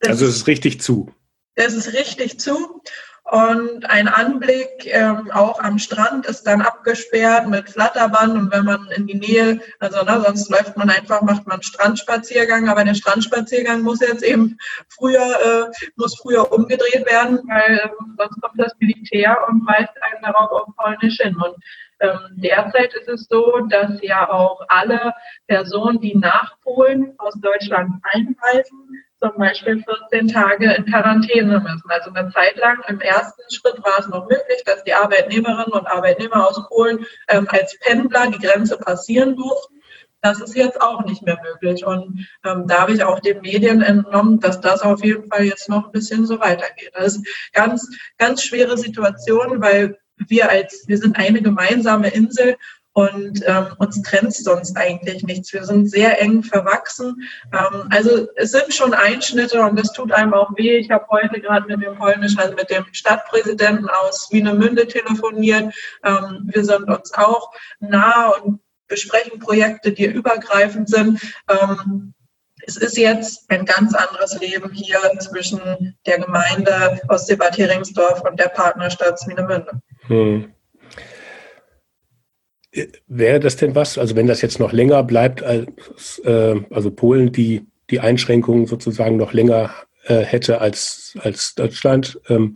das 0.00 0.10
Also 0.10 0.26
es 0.26 0.36
ist 0.36 0.46
richtig 0.46 0.80
zu. 0.80 1.12
Es 1.54 1.74
ist 1.74 1.92
richtig 1.92 2.40
zu. 2.40 2.82
Und 3.28 3.90
ein 3.90 4.06
Anblick 4.06 4.86
ähm, 4.86 5.32
auch 5.32 5.58
am 5.58 5.80
Strand 5.80 6.26
ist 6.26 6.44
dann 6.46 6.62
abgesperrt 6.62 7.48
mit 7.48 7.68
Flatterband. 7.68 8.34
Und 8.34 8.52
wenn 8.52 8.64
man 8.64 8.86
in 8.94 9.08
die 9.08 9.18
Nähe, 9.18 9.60
also 9.80 10.04
ne, 10.04 10.22
sonst 10.24 10.48
läuft 10.48 10.76
man 10.76 10.90
einfach, 10.90 11.22
macht 11.22 11.44
man 11.44 11.60
Strandspaziergang. 11.60 12.68
Aber 12.68 12.84
der 12.84 12.94
Strandspaziergang 12.94 13.82
muss 13.82 14.00
jetzt 14.00 14.22
eben 14.22 14.56
früher, 14.88 15.20
äh, 15.20 15.86
muss 15.96 16.16
früher 16.16 16.52
umgedreht 16.52 17.04
werden, 17.06 17.40
weil 17.48 17.78
äh, 17.78 17.88
sonst 18.16 18.40
kommt 18.40 18.60
das 18.60 18.72
Militär 18.78 19.36
und 19.48 19.66
weist 19.66 19.90
einen 20.02 20.22
darauf 20.22 20.52
auf 20.52 20.76
Polnisch 20.76 21.16
hin. 21.16 21.34
Und 21.34 21.56
ähm, 21.98 22.18
derzeit 22.36 22.94
ist 22.94 23.08
es 23.08 23.26
so, 23.28 23.58
dass 23.68 24.00
ja 24.02 24.30
auch 24.30 24.60
alle 24.68 25.12
Personen, 25.48 26.00
die 26.00 26.16
nach 26.16 26.60
Polen 26.60 27.14
aus 27.18 27.34
Deutschland 27.40 27.90
einreisen, 28.12 29.04
zum 29.30 29.38
Beispiel 29.38 29.82
14 30.10 30.28
Tage 30.28 30.72
in 30.72 30.86
Quarantäne 30.86 31.60
müssen. 31.60 31.88
Also 31.88 32.12
eine 32.12 32.30
Zeit 32.30 32.56
lang 32.56 32.78
im 32.88 33.00
ersten 33.00 33.42
Schritt 33.52 33.78
war 33.82 33.98
es 33.98 34.08
noch 34.08 34.28
möglich, 34.28 34.62
dass 34.64 34.84
die 34.84 34.94
Arbeitnehmerinnen 34.94 35.72
und 35.72 35.86
Arbeitnehmer 35.86 36.48
aus 36.48 36.60
Polen 36.68 37.04
ähm, 37.28 37.46
als 37.50 37.78
Pendler 37.80 38.30
die 38.30 38.44
Grenze 38.44 38.76
passieren 38.78 39.36
durften. 39.36 39.76
Das 40.22 40.40
ist 40.40 40.56
jetzt 40.56 40.80
auch 40.80 41.04
nicht 41.04 41.22
mehr 41.22 41.38
möglich. 41.42 41.84
Und 41.86 42.26
ähm, 42.44 42.66
da 42.66 42.82
habe 42.82 42.92
ich 42.92 43.04
auch 43.04 43.20
den 43.20 43.40
Medien 43.42 43.82
entnommen, 43.82 44.40
dass 44.40 44.60
das 44.60 44.82
auf 44.82 45.04
jeden 45.04 45.28
Fall 45.28 45.44
jetzt 45.44 45.68
noch 45.68 45.86
ein 45.86 45.92
bisschen 45.92 46.26
so 46.26 46.40
weitergeht. 46.40 46.90
Das 46.94 47.16
ist 47.16 47.26
ganz, 47.52 47.88
ganz 48.18 48.42
schwere 48.42 48.76
Situation, 48.76 49.60
weil 49.60 49.98
wir 50.16 50.50
als, 50.50 50.84
wir 50.86 50.98
sind 50.98 51.16
eine 51.16 51.42
gemeinsame 51.42 52.08
Insel 52.08 52.56
und 52.96 53.42
ähm, 53.46 53.66
uns 53.76 54.00
trennt 54.00 54.32
sonst 54.32 54.74
eigentlich 54.74 55.22
nichts. 55.22 55.52
Wir 55.52 55.64
sind 55.64 55.90
sehr 55.90 56.18
eng 56.18 56.42
verwachsen. 56.42 57.28
Ähm, 57.52 57.88
also 57.90 58.26
es 58.36 58.52
sind 58.52 58.72
schon 58.72 58.94
Einschnitte 58.94 59.60
und 59.60 59.78
das 59.78 59.92
tut 59.92 60.12
einem 60.12 60.32
auch 60.32 60.50
weh. 60.56 60.78
Ich 60.78 60.90
habe 60.90 61.06
heute 61.10 61.38
gerade 61.42 61.66
mit 61.66 61.84
dem 61.84 61.94
polnischen, 61.94 62.38
also 62.38 62.54
mit 62.54 62.70
dem 62.70 62.86
Stadtpräsidenten 62.92 63.90
aus 63.90 64.28
Wienemünde 64.32 64.88
telefoniert. 64.88 65.74
Ähm, 66.04 66.50
wir 66.50 66.64
sind 66.64 66.84
uns 66.84 67.12
auch 67.12 67.52
nah 67.80 68.28
und 68.30 68.60
besprechen 68.88 69.40
Projekte, 69.40 69.92
die 69.92 70.06
übergreifend 70.06 70.88
sind. 70.88 71.20
Ähm, 71.50 72.14
es 72.62 72.78
ist 72.78 72.96
jetzt 72.96 73.50
ein 73.50 73.66
ganz 73.66 73.94
anderes 73.94 74.40
Leben 74.40 74.72
hier 74.72 75.00
zwischen 75.18 75.98
der 76.06 76.20
Gemeinde 76.20 76.98
Ostseebad 77.10 77.58
Heringsdorf 77.58 78.22
und 78.22 78.40
der 78.40 78.48
Partnerstadt 78.48 79.18
Swinemünde. 79.18 79.82
Hm. 80.06 80.55
Wäre 83.06 83.40
das 83.40 83.56
denn 83.56 83.74
was? 83.74 83.98
Also 83.98 84.16
wenn 84.16 84.26
das 84.26 84.42
jetzt 84.42 84.58
noch 84.58 84.72
länger 84.72 85.02
bleibt, 85.02 85.42
als, 85.42 86.18
äh, 86.24 86.56
also 86.70 86.90
Polen, 86.90 87.32
die 87.32 87.66
die 87.90 88.00
Einschränkungen 88.00 88.66
sozusagen 88.66 89.16
noch 89.16 89.32
länger 89.32 89.70
äh, 90.04 90.18
hätte 90.18 90.60
als, 90.60 91.16
als 91.20 91.54
Deutschland, 91.54 92.20
ähm, 92.28 92.54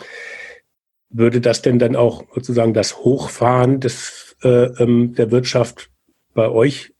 würde 1.09 1.41
das 1.41 1.63
denn 1.63 1.79
dann 1.79 1.97
auch 1.97 2.25
sozusagen 2.35 2.75
das 2.75 2.99
Hochfahren 2.99 3.81
des, 3.81 4.37
äh, 4.43 4.67
ähm, 4.83 5.15
der 5.15 5.31
Wirtschaft 5.31 5.91
bei 6.35 6.49
euch 6.49 6.93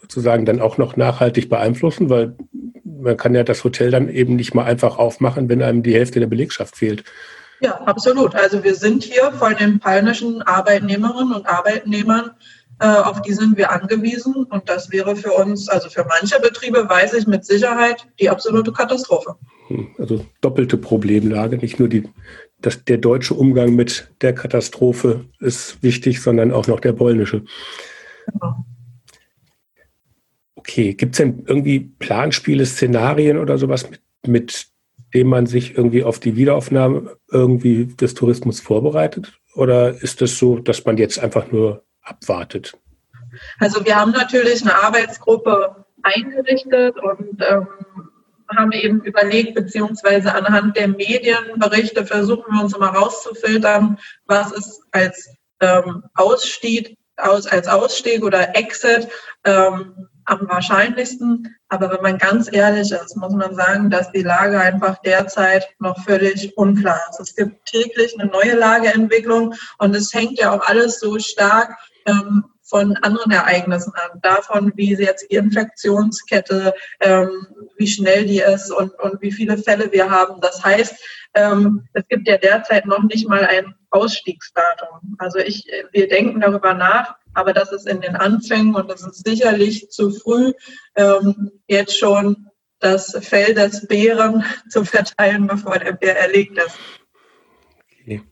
sozusagen 0.00 0.44
dann 0.46 0.60
auch 0.60 0.78
noch 0.78 0.96
nachhaltig 0.96 1.48
beeinflussen? 1.48 2.08
Weil 2.08 2.36
man 2.84 3.16
kann 3.16 3.34
ja 3.34 3.44
das 3.44 3.64
Hotel 3.64 3.90
dann 3.90 4.08
eben 4.08 4.36
nicht 4.36 4.54
mal 4.54 4.64
einfach 4.64 4.98
aufmachen, 4.98 5.48
wenn 5.48 5.62
einem 5.62 5.82
die 5.82 5.94
Hälfte 5.94 6.20
der 6.20 6.26
Belegschaft 6.26 6.76
fehlt. 6.76 7.04
Ja, 7.60 7.80
absolut. 7.84 8.34
Also 8.34 8.62
wir 8.62 8.74
sind 8.74 9.02
hier 9.02 9.32
von 9.32 9.56
den 9.56 9.80
polnischen 9.80 10.42
Arbeitnehmerinnen 10.42 11.34
und 11.34 11.46
Arbeitnehmern, 11.46 12.30
äh, 12.80 12.86
auf 12.86 13.22
die 13.22 13.32
sind 13.32 13.56
wir 13.56 13.72
angewiesen. 13.72 14.44
Und 14.44 14.68
das 14.68 14.90
wäre 14.92 15.16
für 15.16 15.32
uns, 15.32 15.68
also 15.68 15.88
für 15.88 16.04
manche 16.04 16.40
Betriebe, 16.40 16.88
weiß 16.88 17.14
ich 17.14 17.26
mit 17.26 17.44
Sicherheit, 17.44 18.06
die 18.20 18.30
absolute 18.30 18.72
Katastrophe. 18.72 19.36
Hm, 19.68 19.88
also 19.98 20.24
doppelte 20.40 20.76
Problemlage, 20.76 21.58
nicht 21.58 21.78
nur 21.80 21.88
die, 21.88 22.08
das, 22.60 22.84
der 22.84 22.98
deutsche 22.98 23.34
Umgang 23.34 23.74
mit 23.74 24.10
der 24.20 24.34
Katastrophe 24.34 25.24
ist 25.40 25.82
wichtig, 25.82 26.22
sondern 26.22 26.52
auch 26.52 26.68
noch 26.68 26.80
der 26.80 26.92
polnische. 26.92 27.44
Genau. 28.32 28.64
Okay, 30.54 30.94
gibt 30.94 31.14
es 31.14 31.18
denn 31.18 31.44
irgendwie 31.46 31.80
Planspiele, 31.80 32.66
Szenarien 32.66 33.38
oder 33.38 33.58
sowas, 33.58 33.88
mit, 33.90 34.00
mit 34.26 34.66
dem 35.14 35.28
man 35.28 35.46
sich 35.46 35.76
irgendwie 35.76 36.04
auf 36.04 36.18
die 36.18 36.36
Wiederaufnahme 36.36 37.16
irgendwie 37.30 37.86
des 37.86 38.14
Tourismus 38.14 38.60
vorbereitet? 38.60 39.38
Oder 39.54 40.02
ist 40.02 40.20
das 40.20 40.38
so, 40.38 40.58
dass 40.58 40.84
man 40.84 40.98
jetzt 40.98 41.18
einfach 41.18 41.50
nur 41.50 41.84
abwartet? 42.02 42.74
Also 43.58 43.84
wir 43.84 43.96
haben 43.96 44.12
natürlich 44.12 44.62
eine 44.62 44.74
Arbeitsgruppe 44.74 45.84
eingerichtet 46.02 46.96
und 47.02 47.40
ähm, 47.40 47.66
haben 48.56 48.72
eben 48.72 49.02
überlegt, 49.02 49.54
beziehungsweise 49.54 50.34
anhand 50.34 50.76
der 50.76 50.88
Medienberichte 50.88 52.06
versuchen 52.06 52.52
wir 52.52 52.62
uns 52.62 52.74
immer 52.74 52.88
rauszufiltern, 52.88 53.98
was 54.26 54.52
ist 54.52 54.82
als 54.92 55.28
ähm, 55.60 56.04
Ausstieg, 56.14 56.96
aus, 57.16 57.46
als 57.46 57.68
Ausstieg 57.68 58.22
oder 58.22 58.56
Exit 58.56 59.08
ähm, 59.44 60.08
am 60.28 60.48
wahrscheinlichsten. 60.48 61.56
Aber 61.68 61.90
wenn 61.90 62.02
man 62.02 62.18
ganz 62.18 62.48
ehrlich 62.52 62.92
ist, 62.92 63.16
muss 63.16 63.32
man 63.32 63.54
sagen, 63.54 63.90
dass 63.90 64.12
die 64.12 64.22
Lage 64.22 64.60
einfach 64.60 64.98
derzeit 65.02 65.68
noch 65.78 65.98
völlig 66.04 66.56
unklar 66.56 67.00
ist. 67.10 67.20
Es 67.20 67.34
gibt 67.34 67.66
täglich 67.66 68.18
eine 68.18 68.30
neue 68.30 68.54
Lageentwicklung 68.54 69.54
und 69.78 69.96
es 69.96 70.12
hängt 70.12 70.38
ja 70.38 70.52
auch 70.52 70.66
alles 70.66 71.00
so 71.00 71.18
stark 71.18 71.76
ähm, 72.06 72.44
von 72.68 72.96
anderen 72.98 73.32
Ereignissen 73.32 73.92
an, 73.94 74.20
davon, 74.20 74.72
wie 74.76 74.94
jetzt 74.94 75.26
die 75.30 75.36
Infektionskette, 75.36 76.74
ähm, 77.00 77.46
wie 77.76 77.86
schnell 77.86 78.26
die 78.26 78.40
ist 78.40 78.70
und, 78.70 78.92
und 79.00 79.20
wie 79.22 79.32
viele 79.32 79.56
Fälle 79.56 79.90
wir 79.90 80.10
haben. 80.10 80.40
Das 80.40 80.62
heißt, 80.62 80.94
ähm, 81.34 81.88
es 81.94 82.06
gibt 82.08 82.28
ja 82.28 82.36
derzeit 82.36 82.86
noch 82.86 83.02
nicht 83.04 83.28
mal 83.28 83.44
ein 83.44 83.74
Ausstiegsdatum. 83.90 85.16
Also 85.18 85.38
ich, 85.38 85.66
wir 85.92 86.08
denken 86.08 86.40
darüber 86.40 86.74
nach, 86.74 87.16
aber 87.34 87.52
das 87.52 87.72
ist 87.72 87.86
in 87.86 88.00
den 88.00 88.16
Anfängen 88.16 88.74
und 88.74 88.90
es 88.90 89.02
ist 89.02 89.26
sicherlich 89.26 89.90
zu 89.90 90.10
früh, 90.10 90.52
ähm, 90.96 91.50
jetzt 91.68 91.98
schon 91.98 92.48
das 92.80 93.16
Fell 93.22 93.54
des 93.54 93.86
Bären 93.86 94.44
zu 94.68 94.84
verteilen, 94.84 95.46
bevor 95.46 95.78
der 95.78 95.92
Bär 95.92 96.18
erlegt 96.18 96.58
ist. 96.58 96.78
Okay. 98.02 98.22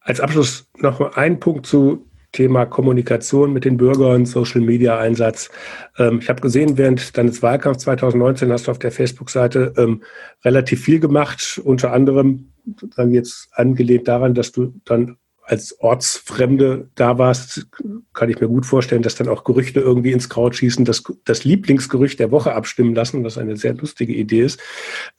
Als 0.00 0.20
Abschluss 0.20 0.66
noch 0.76 1.16
ein 1.16 1.40
Punkt 1.40 1.66
zu 1.66 2.10
Thema 2.34 2.66
Kommunikation 2.66 3.52
mit 3.52 3.64
den 3.64 3.78
Bürgern, 3.78 4.26
Social 4.26 4.60
Media 4.60 4.98
Einsatz. 4.98 5.50
Ähm, 5.96 6.18
ich 6.20 6.28
habe 6.28 6.42
gesehen, 6.42 6.76
während 6.76 7.16
deines 7.16 7.42
Wahlkampfs 7.42 7.84
2019 7.84 8.52
hast 8.52 8.66
du 8.66 8.72
auf 8.72 8.78
der 8.78 8.92
Facebook-Seite 8.92 9.72
ähm, 9.78 10.02
relativ 10.44 10.82
viel 10.82 11.00
gemacht, 11.00 11.60
unter 11.64 11.92
anderem 11.92 12.52
dann 12.96 13.12
jetzt 13.12 13.48
angelehnt 13.52 14.08
daran, 14.08 14.34
dass 14.34 14.52
du 14.52 14.74
dann 14.84 15.16
als 15.46 15.78
Ortsfremde 15.80 16.88
da 16.94 17.18
warst, 17.18 17.66
kann 18.14 18.30
ich 18.30 18.40
mir 18.40 18.48
gut 18.48 18.64
vorstellen, 18.64 19.02
dass 19.02 19.14
dann 19.14 19.28
auch 19.28 19.44
Gerüchte 19.44 19.78
irgendwie 19.78 20.12
ins 20.12 20.30
Kraut 20.30 20.56
schießen, 20.56 20.86
dass 20.86 21.02
das 21.24 21.44
Lieblingsgerücht 21.44 22.18
der 22.18 22.30
Woche 22.30 22.54
abstimmen 22.54 22.94
lassen, 22.94 23.24
was 23.24 23.36
eine 23.36 23.56
sehr 23.58 23.74
lustige 23.74 24.14
Idee 24.14 24.40
ist. 24.40 24.58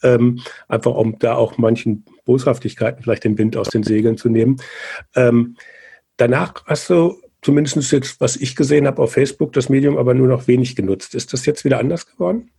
Ähm, 0.02 0.42
einfach 0.68 0.96
um 0.96 1.20
da 1.20 1.36
auch 1.36 1.60
manchen 1.60 2.06
Boshaftigkeiten 2.26 3.04
vielleicht 3.04 3.24
den 3.24 3.38
Wind 3.38 3.56
aus 3.56 3.70
den 3.70 3.84
Segeln 3.84 4.18
zu 4.18 4.30
nehmen. 4.30 4.58
Ähm, 5.16 5.58
danach 6.18 6.66
hast 6.66 6.90
du 6.90 7.22
zumindest 7.42 7.92
jetzt, 7.92 8.20
was 8.20 8.36
ich 8.36 8.56
gesehen 8.56 8.88
habe 8.88 9.02
auf 9.02 9.14
Facebook, 9.14 9.54
das 9.54 9.70
Medium 9.70 9.98
aber 9.98 10.14
nur 10.14 10.28
noch 10.28 10.48
wenig 10.48 10.76
genutzt. 10.76 11.16
Ist 11.16 11.34
das 11.34 11.46
jetzt 11.46 11.64
wieder 11.64 11.80
anders 11.80 12.08
geworden? 12.08 12.50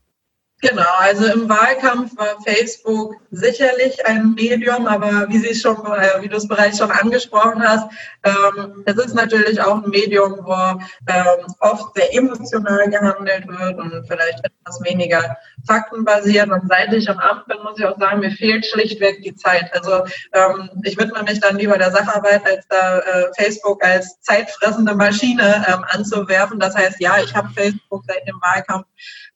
Genau, 0.63 0.89
also 1.01 1.27
im 1.27 1.51
Wahlkampf 1.51 2.17
war 2.17 2.41
Facebook 2.43 3.17
sicherlich 3.31 4.07
ein 4.07 4.33
Medium, 4.33 4.87
aber 4.87 5.29
wie 5.29 5.55
schon, 5.55 5.77
äh, 5.77 6.23
wie 6.23 6.29
du 6.29 6.37
es 6.39 6.49
bereits 6.49 6.79
schon 6.79 6.91
angesprochen 6.91 7.63
hast, 7.63 7.87
ähm, 8.25 8.83
es 8.87 8.97
ist 8.97 9.15
natürlich 9.15 9.61
auch 9.61 9.85
ein 9.85 9.91
Medium, 9.91 10.39
wo 10.43 10.81
ähm, 11.13 11.55
oft 11.61 11.95
sehr 11.95 12.15
emotional 12.15 12.89
gehandelt 12.89 13.47
wird 13.47 13.79
und 13.79 14.07
vielleicht 14.09 14.39
etwas 14.45 14.83
weniger 14.83 15.37
faktenbasiert. 15.67 16.49
Und 16.49 16.63
seit 16.69 16.91
ich 16.95 17.11
am 17.11 17.19
Amt 17.19 17.47
bin, 17.49 17.59
muss 17.63 17.79
ich 17.79 17.85
auch 17.85 17.99
sagen, 17.99 18.21
mir 18.21 18.31
fehlt 18.31 18.65
schlichtweg 18.65 19.23
die 19.23 19.37
Zeit. 19.37 19.71
Also 19.75 20.07
ähm, 20.33 20.71
ich 20.85 20.99
widme 20.99 21.23
mich 21.25 21.39
dann 21.41 21.59
lieber 21.59 21.77
der 21.77 21.91
Sacharbeit, 21.91 22.47
als 22.47 22.67
da 22.69 23.01
äh, 23.01 23.27
Facebook 23.37 23.85
als 23.85 24.19
zeitfressende 24.23 24.95
Maschine 24.95 25.67
ähm, 25.69 25.85
anzuwerfen. 25.91 26.59
Das 26.59 26.75
heißt, 26.75 26.99
ja, 26.99 27.19
ich 27.23 27.35
habe 27.35 27.51
Facebook 27.55 28.05
seit 28.07 28.27
dem 28.27 28.41
Wahlkampf 28.41 28.87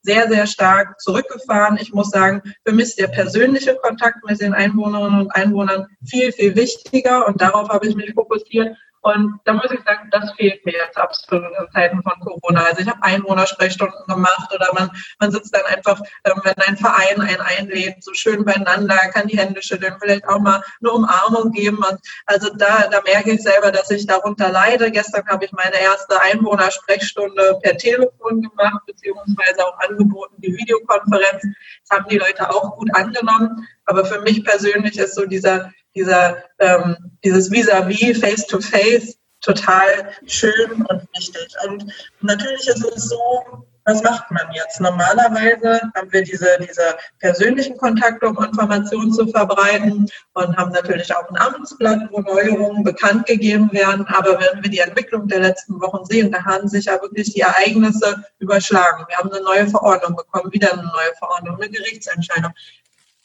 sehr, 0.02 0.28
sehr 0.28 0.46
stark 0.46 1.00
zurückgefahren. 1.00 1.78
Ich 1.80 1.92
muss 1.92 2.10
sagen, 2.10 2.42
für 2.64 2.72
mich 2.72 2.88
ist 2.88 2.98
der 2.98 3.08
persönliche 3.08 3.76
Kontakt 3.76 4.24
mit 4.24 4.40
den 4.40 4.54
Einwohnerinnen 4.54 5.20
und 5.20 5.34
Einwohnern 5.34 5.86
viel, 6.04 6.32
viel 6.32 6.56
wichtiger 6.56 7.26
und 7.26 7.40
darauf 7.40 7.68
habe 7.68 7.86
ich 7.86 7.94
mich 7.96 8.12
fokussiert. 8.14 8.76
Und 9.02 9.40
da 9.44 9.54
muss 9.54 9.70
ich 9.70 9.80
sagen, 9.84 10.08
das 10.10 10.32
fehlt 10.32 10.64
mir 10.66 10.72
jetzt 10.72 10.98
absolut 10.98 11.50
in 11.58 11.72
Zeiten 11.72 12.02
von 12.02 12.12
Corona. 12.20 12.64
Also 12.64 12.82
ich 12.82 12.88
habe 12.88 13.02
Einwohnersprechstunden 13.02 14.06
gemacht 14.06 14.54
oder 14.54 14.68
man, 14.74 14.90
man 15.18 15.30
sitzt 15.30 15.54
dann 15.54 15.64
einfach, 15.64 16.00
ähm, 16.24 16.40
wenn 16.44 16.54
ein 16.66 16.76
Verein 16.76 17.20
einen 17.20 17.40
einlädt, 17.40 18.04
so 18.04 18.12
schön 18.12 18.44
beieinander, 18.44 18.96
kann 19.12 19.26
die 19.26 19.38
Hände 19.38 19.62
schütteln, 19.62 19.96
vielleicht 20.00 20.28
auch 20.28 20.38
mal 20.38 20.62
eine 20.80 20.90
Umarmung 20.90 21.50
geben. 21.52 21.78
Und 21.78 21.98
also 22.26 22.50
da, 22.54 22.88
da 22.90 23.00
merke 23.02 23.32
ich 23.32 23.42
selber, 23.42 23.72
dass 23.72 23.90
ich 23.90 24.06
darunter 24.06 24.50
leide. 24.50 24.90
Gestern 24.90 25.26
habe 25.28 25.46
ich 25.46 25.52
meine 25.52 25.80
erste 25.80 26.20
Einwohnersprechstunde 26.20 27.58
per 27.62 27.78
Telefon 27.78 28.42
gemacht, 28.42 28.84
beziehungsweise 28.86 29.66
auch 29.66 29.78
angeboten, 29.78 30.34
die 30.38 30.54
Videokonferenz. 30.54 31.42
Das 31.88 31.98
haben 31.98 32.08
die 32.10 32.18
Leute 32.18 32.50
auch 32.50 32.76
gut 32.76 32.94
angenommen. 32.94 33.66
Aber 33.86 34.04
für 34.04 34.20
mich 34.20 34.44
persönlich 34.44 34.98
ist 34.98 35.14
so 35.14 35.24
dieser 35.24 35.72
dieser, 35.94 36.42
ähm, 36.58 36.96
dieses 37.24 37.50
Vis-à-vis, 37.50 38.18
Face-to-Face 38.18 39.16
total 39.40 40.10
schön 40.26 40.86
und 40.88 41.08
wichtig. 41.16 41.54
Und 41.66 41.92
natürlich 42.20 42.68
ist 42.68 42.84
es 42.84 43.08
so, 43.08 43.64
was 43.86 44.02
macht 44.02 44.30
man 44.30 44.52
jetzt? 44.52 44.80
Normalerweise 44.80 45.80
haben 45.94 46.12
wir 46.12 46.22
diese, 46.22 46.46
diese 46.60 46.96
persönlichen 47.18 47.76
Kontakte, 47.78 48.28
um 48.28 48.42
Informationen 48.42 49.12
zu 49.12 49.26
verbreiten 49.28 50.06
und 50.34 50.56
haben 50.56 50.70
natürlich 50.72 51.14
auch 51.14 51.28
ein 51.30 51.38
Amtsblatt, 51.38 52.08
wo 52.10 52.20
Neuerungen 52.20 52.84
bekannt 52.84 53.26
gegeben 53.26 53.72
werden. 53.72 54.06
Aber 54.06 54.38
wenn 54.38 54.62
wir 54.62 54.70
die 54.70 54.80
Entwicklung 54.80 55.26
der 55.28 55.40
letzten 55.40 55.80
Wochen 55.80 56.04
sehen, 56.04 56.30
da 56.30 56.44
haben 56.44 56.68
sich 56.68 56.84
ja 56.84 57.00
wirklich 57.00 57.32
die 57.32 57.40
Ereignisse 57.40 58.22
überschlagen. 58.38 59.06
Wir 59.08 59.16
haben 59.16 59.32
eine 59.32 59.42
neue 59.42 59.66
Verordnung 59.66 60.14
bekommen, 60.14 60.52
wieder 60.52 60.72
eine 60.72 60.82
neue 60.82 61.14
Verordnung, 61.18 61.56
eine 61.56 61.70
Gerichtsentscheidung. 61.70 62.52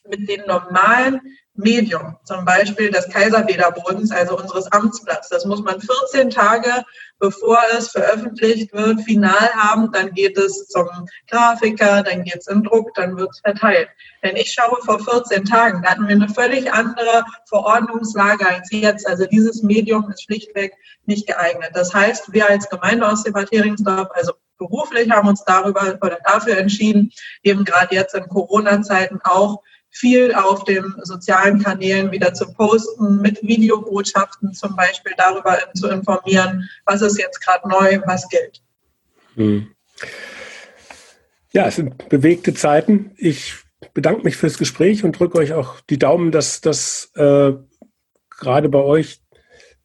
Mit 0.07 0.29
den 0.29 0.45
normalen 0.45 1.19
Medium, 1.57 2.17
zum 2.25 2.43
Beispiel 2.43 2.91
des 2.91 3.07
Kaiserfederbodens, 3.09 4.11
also 4.11 4.37
unseres 4.37 4.69
Amtsblatts. 4.71 5.29
Das 5.29 5.45
muss 5.45 5.63
man 5.63 5.79
14 5.79 6.29
Tage, 6.29 6.83
bevor 7.19 7.57
es 7.77 7.89
veröffentlicht 7.89 8.73
wird, 8.73 9.01
final 9.01 9.49
haben. 9.53 9.91
Dann 9.93 10.11
geht 10.11 10.37
es 10.37 10.67
zum 10.67 10.87
Grafiker, 11.29 12.03
dann 12.03 12.23
geht 12.23 12.37
es 12.37 12.47
in 12.47 12.63
Druck, 12.63 12.93
dann 12.95 13.15
wird 13.15 13.29
es 13.31 13.39
verteilt. 13.39 13.87
Wenn 14.21 14.35
ich 14.35 14.51
schaue 14.51 14.81
vor 14.83 14.99
14 14.99 15.45
Tagen, 15.45 15.81
da 15.81 15.91
hatten 15.91 16.07
wir 16.07 16.15
eine 16.15 16.29
völlig 16.29 16.73
andere 16.73 17.23
Verordnungslage 17.47 18.45
als 18.45 18.69
jetzt. 18.71 19.07
Also 19.07 19.25
dieses 19.25 19.63
Medium 19.63 20.09
ist 20.09 20.23
schlichtweg 20.23 20.73
nicht 21.05 21.25
geeignet. 21.25 21.71
Das 21.73 21.93
heißt, 21.93 22.33
wir 22.33 22.49
als 22.49 22.69
Gemeinde 22.69 23.07
aus 23.07 23.23
Heringsdorf, 23.23 24.09
also 24.13 24.33
beruflich 24.57 25.09
haben 25.11 25.27
uns 25.27 25.43
darüber 25.45 25.97
oder 26.01 26.17
dafür 26.25 26.57
entschieden, 26.57 27.11
eben 27.43 27.63
gerade 27.63 27.95
jetzt 27.95 28.15
in 28.15 28.27
Corona-Zeiten 28.27 29.19
auch 29.23 29.61
viel 29.95 30.33
auf 30.33 30.65
den 30.65 30.93
sozialen 31.03 31.63
Kanälen 31.63 32.11
wieder 32.11 32.33
zu 32.33 32.51
posten, 32.53 33.21
mit 33.21 33.41
Videobotschaften 33.41 34.53
zum 34.53 34.75
Beispiel 34.75 35.13
darüber 35.17 35.57
zu 35.73 35.87
informieren, 35.87 36.69
was 36.85 37.01
ist 37.01 37.17
jetzt 37.17 37.39
gerade 37.39 37.67
neu, 37.69 38.01
was 38.05 38.27
gilt. 38.27 38.61
Hm. 39.35 39.67
Ja, 41.53 41.67
es 41.67 41.77
sind 41.77 42.09
bewegte 42.09 42.53
Zeiten. 42.53 43.11
Ich 43.15 43.53
bedanke 43.93 44.23
mich 44.23 44.35
fürs 44.35 44.57
Gespräch 44.57 45.05
und 45.05 45.17
drücke 45.17 45.37
euch 45.37 45.53
auch 45.53 45.79
die 45.89 45.97
Daumen, 45.97 46.31
dass 46.31 46.59
das 46.59 47.11
äh, 47.15 47.53
gerade 48.29 48.67
bei 48.67 48.79
euch 48.79 49.21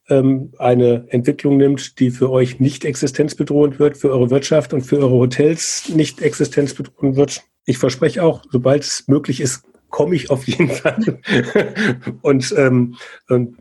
ähm, 0.09 0.51
eine 0.57 1.05
Entwicklung 1.07 1.55
nimmt, 1.55 1.99
die 1.99 2.11
für 2.11 2.29
euch 2.29 2.59
nicht 2.59 2.83
existenzbedrohend 2.83 3.79
wird, 3.79 3.97
für 3.97 4.11
eure 4.11 4.29
Wirtschaft 4.29 4.73
und 4.73 4.81
für 4.81 4.97
eure 4.97 5.11
Hotels 5.11 5.87
nicht 5.87 6.21
existenzbedrohend 6.21 7.15
wird. 7.15 7.43
Ich 7.63 7.77
verspreche 7.77 8.23
auch, 8.23 8.43
sobald 8.51 8.83
es 8.83 9.07
möglich 9.07 9.39
ist, 9.39 9.63
komme 9.91 10.15
ich 10.15 10.29
auf 10.29 10.47
jeden 10.47 10.69
Fall 10.69 11.21
und, 12.21 12.53
ähm, 12.57 12.97
und 13.29 13.57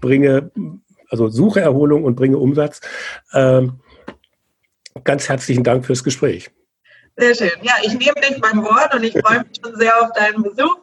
bringe, 0.00 0.50
also 1.10 1.28
suche 1.28 1.60
Erholung 1.60 2.04
und 2.04 2.14
bringe 2.14 2.38
Umsatz. 2.38 2.80
Ähm, 3.32 3.80
ganz 5.02 5.28
herzlichen 5.28 5.64
Dank 5.64 5.84
fürs 5.84 6.04
Gespräch. 6.04 6.50
Sehr 7.16 7.34
schön. 7.34 7.50
Ja, 7.62 7.74
ich 7.82 7.92
nehme 7.92 8.14
dich 8.20 8.40
beim 8.40 8.64
Wort 8.64 8.94
und 8.94 9.04
ich 9.04 9.12
freue 9.12 9.40
mich 9.40 9.58
schon 9.62 9.76
sehr 9.76 10.02
auf 10.02 10.12
deinen 10.12 10.42
Besuch. 10.42 10.76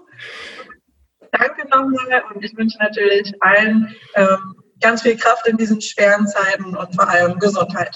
Danke 1.31 1.67
nochmal 1.69 2.23
und 2.33 2.43
ich 2.43 2.55
wünsche 2.57 2.77
natürlich 2.79 3.33
allen 3.41 3.95
ähm, 4.15 4.55
ganz 4.81 5.01
viel 5.01 5.15
Kraft 5.15 5.47
in 5.47 5.57
diesen 5.57 5.81
schweren 5.81 6.27
Zeiten 6.27 6.75
und 6.75 6.95
vor 6.95 7.07
allem 7.07 7.39
Gesundheit. 7.39 7.95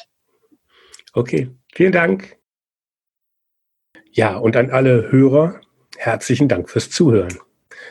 Okay, 1.14 1.50
vielen 1.74 1.92
Dank. 1.92 2.38
Ja, 4.12 4.38
und 4.38 4.56
an 4.56 4.70
alle 4.70 5.12
Hörer, 5.12 5.60
herzlichen 6.06 6.48
Dank 6.48 6.70
fürs 6.70 6.90
Zuhören. 6.90 7.40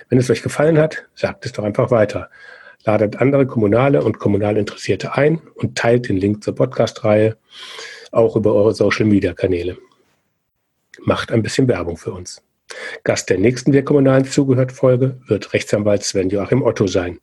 Wenn 0.09 0.19
es 0.19 0.31
euch 0.31 0.43
gefallen 0.43 0.79
hat, 0.79 1.07
sagt 1.15 1.45
es 1.47 1.53
doch 1.53 1.65
einfach 1.65 1.91
weiter. 1.91 2.31
Ladet 2.85 3.17
andere 3.17 3.47
Kommunale 3.47 4.05
und 4.05 4.19
kommunal 4.19 4.57
Interessierte 4.57 5.15
ein 5.15 5.41
und 5.55 5.77
teilt 5.77 6.09
den 6.09 6.17
Link 6.17 6.45
zur 6.45 6.55
Podcast-Reihe 6.55 7.37
auch 8.13 8.37
über 8.37 8.55
eure 8.55 8.75
Social-Media-Kanäle. 8.75 9.77
Macht 11.01 11.33
ein 11.33 11.43
bisschen 11.43 11.67
Werbung 11.67 11.97
für 11.97 12.13
uns. 12.13 12.43
Gast 13.03 13.29
der 13.31 13.39
nächsten 13.39 13.73
Wir 13.73 13.85
Kommunalen 13.85 14.25
Zugehört-Folge 14.25 15.21
wird 15.27 15.53
Rechtsanwalt 15.53 16.05
Sven 16.05 16.31
Joachim 16.31 16.63
Otto 16.63 16.87
sein. 16.87 17.19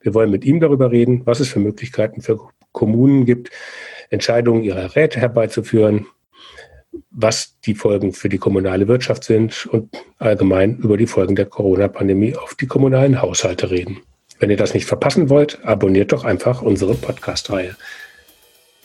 Wir 0.00 0.14
wollen 0.14 0.30
mit 0.30 0.44
ihm 0.44 0.60
darüber 0.60 0.90
reden, 0.90 1.22
was 1.24 1.40
es 1.40 1.48
für 1.48 1.60
Möglichkeiten 1.60 2.20
für 2.20 2.40
Kommunen 2.72 3.24
gibt, 3.24 3.50
Entscheidungen 4.10 4.64
ihrer 4.64 4.96
Räte 4.96 5.20
herbeizuführen, 5.20 6.06
was 7.10 7.58
die 7.64 7.74
Folgen 7.74 8.12
für 8.12 8.28
die 8.28 8.38
kommunale 8.38 8.88
Wirtschaft 8.88 9.24
sind 9.24 9.66
und 9.66 9.90
allgemein 10.18 10.78
über 10.78 10.96
die 10.96 11.06
Folgen 11.06 11.36
der 11.36 11.46
Corona-Pandemie 11.46 12.36
auf 12.36 12.54
die 12.54 12.66
kommunalen 12.66 13.22
Haushalte 13.22 13.70
reden. 13.70 14.00
Wenn 14.38 14.50
ihr 14.50 14.56
das 14.56 14.74
nicht 14.74 14.86
verpassen 14.86 15.28
wollt, 15.28 15.64
abonniert 15.64 16.12
doch 16.12 16.24
einfach 16.24 16.62
unsere 16.62 16.94
Podcast-Reihe. 16.94 17.76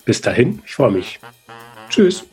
Bis 0.05 0.21
dahin, 0.21 0.61
ich 0.65 0.75
freue 0.75 0.91
mich. 0.91 1.19
Tschüss. 1.89 2.25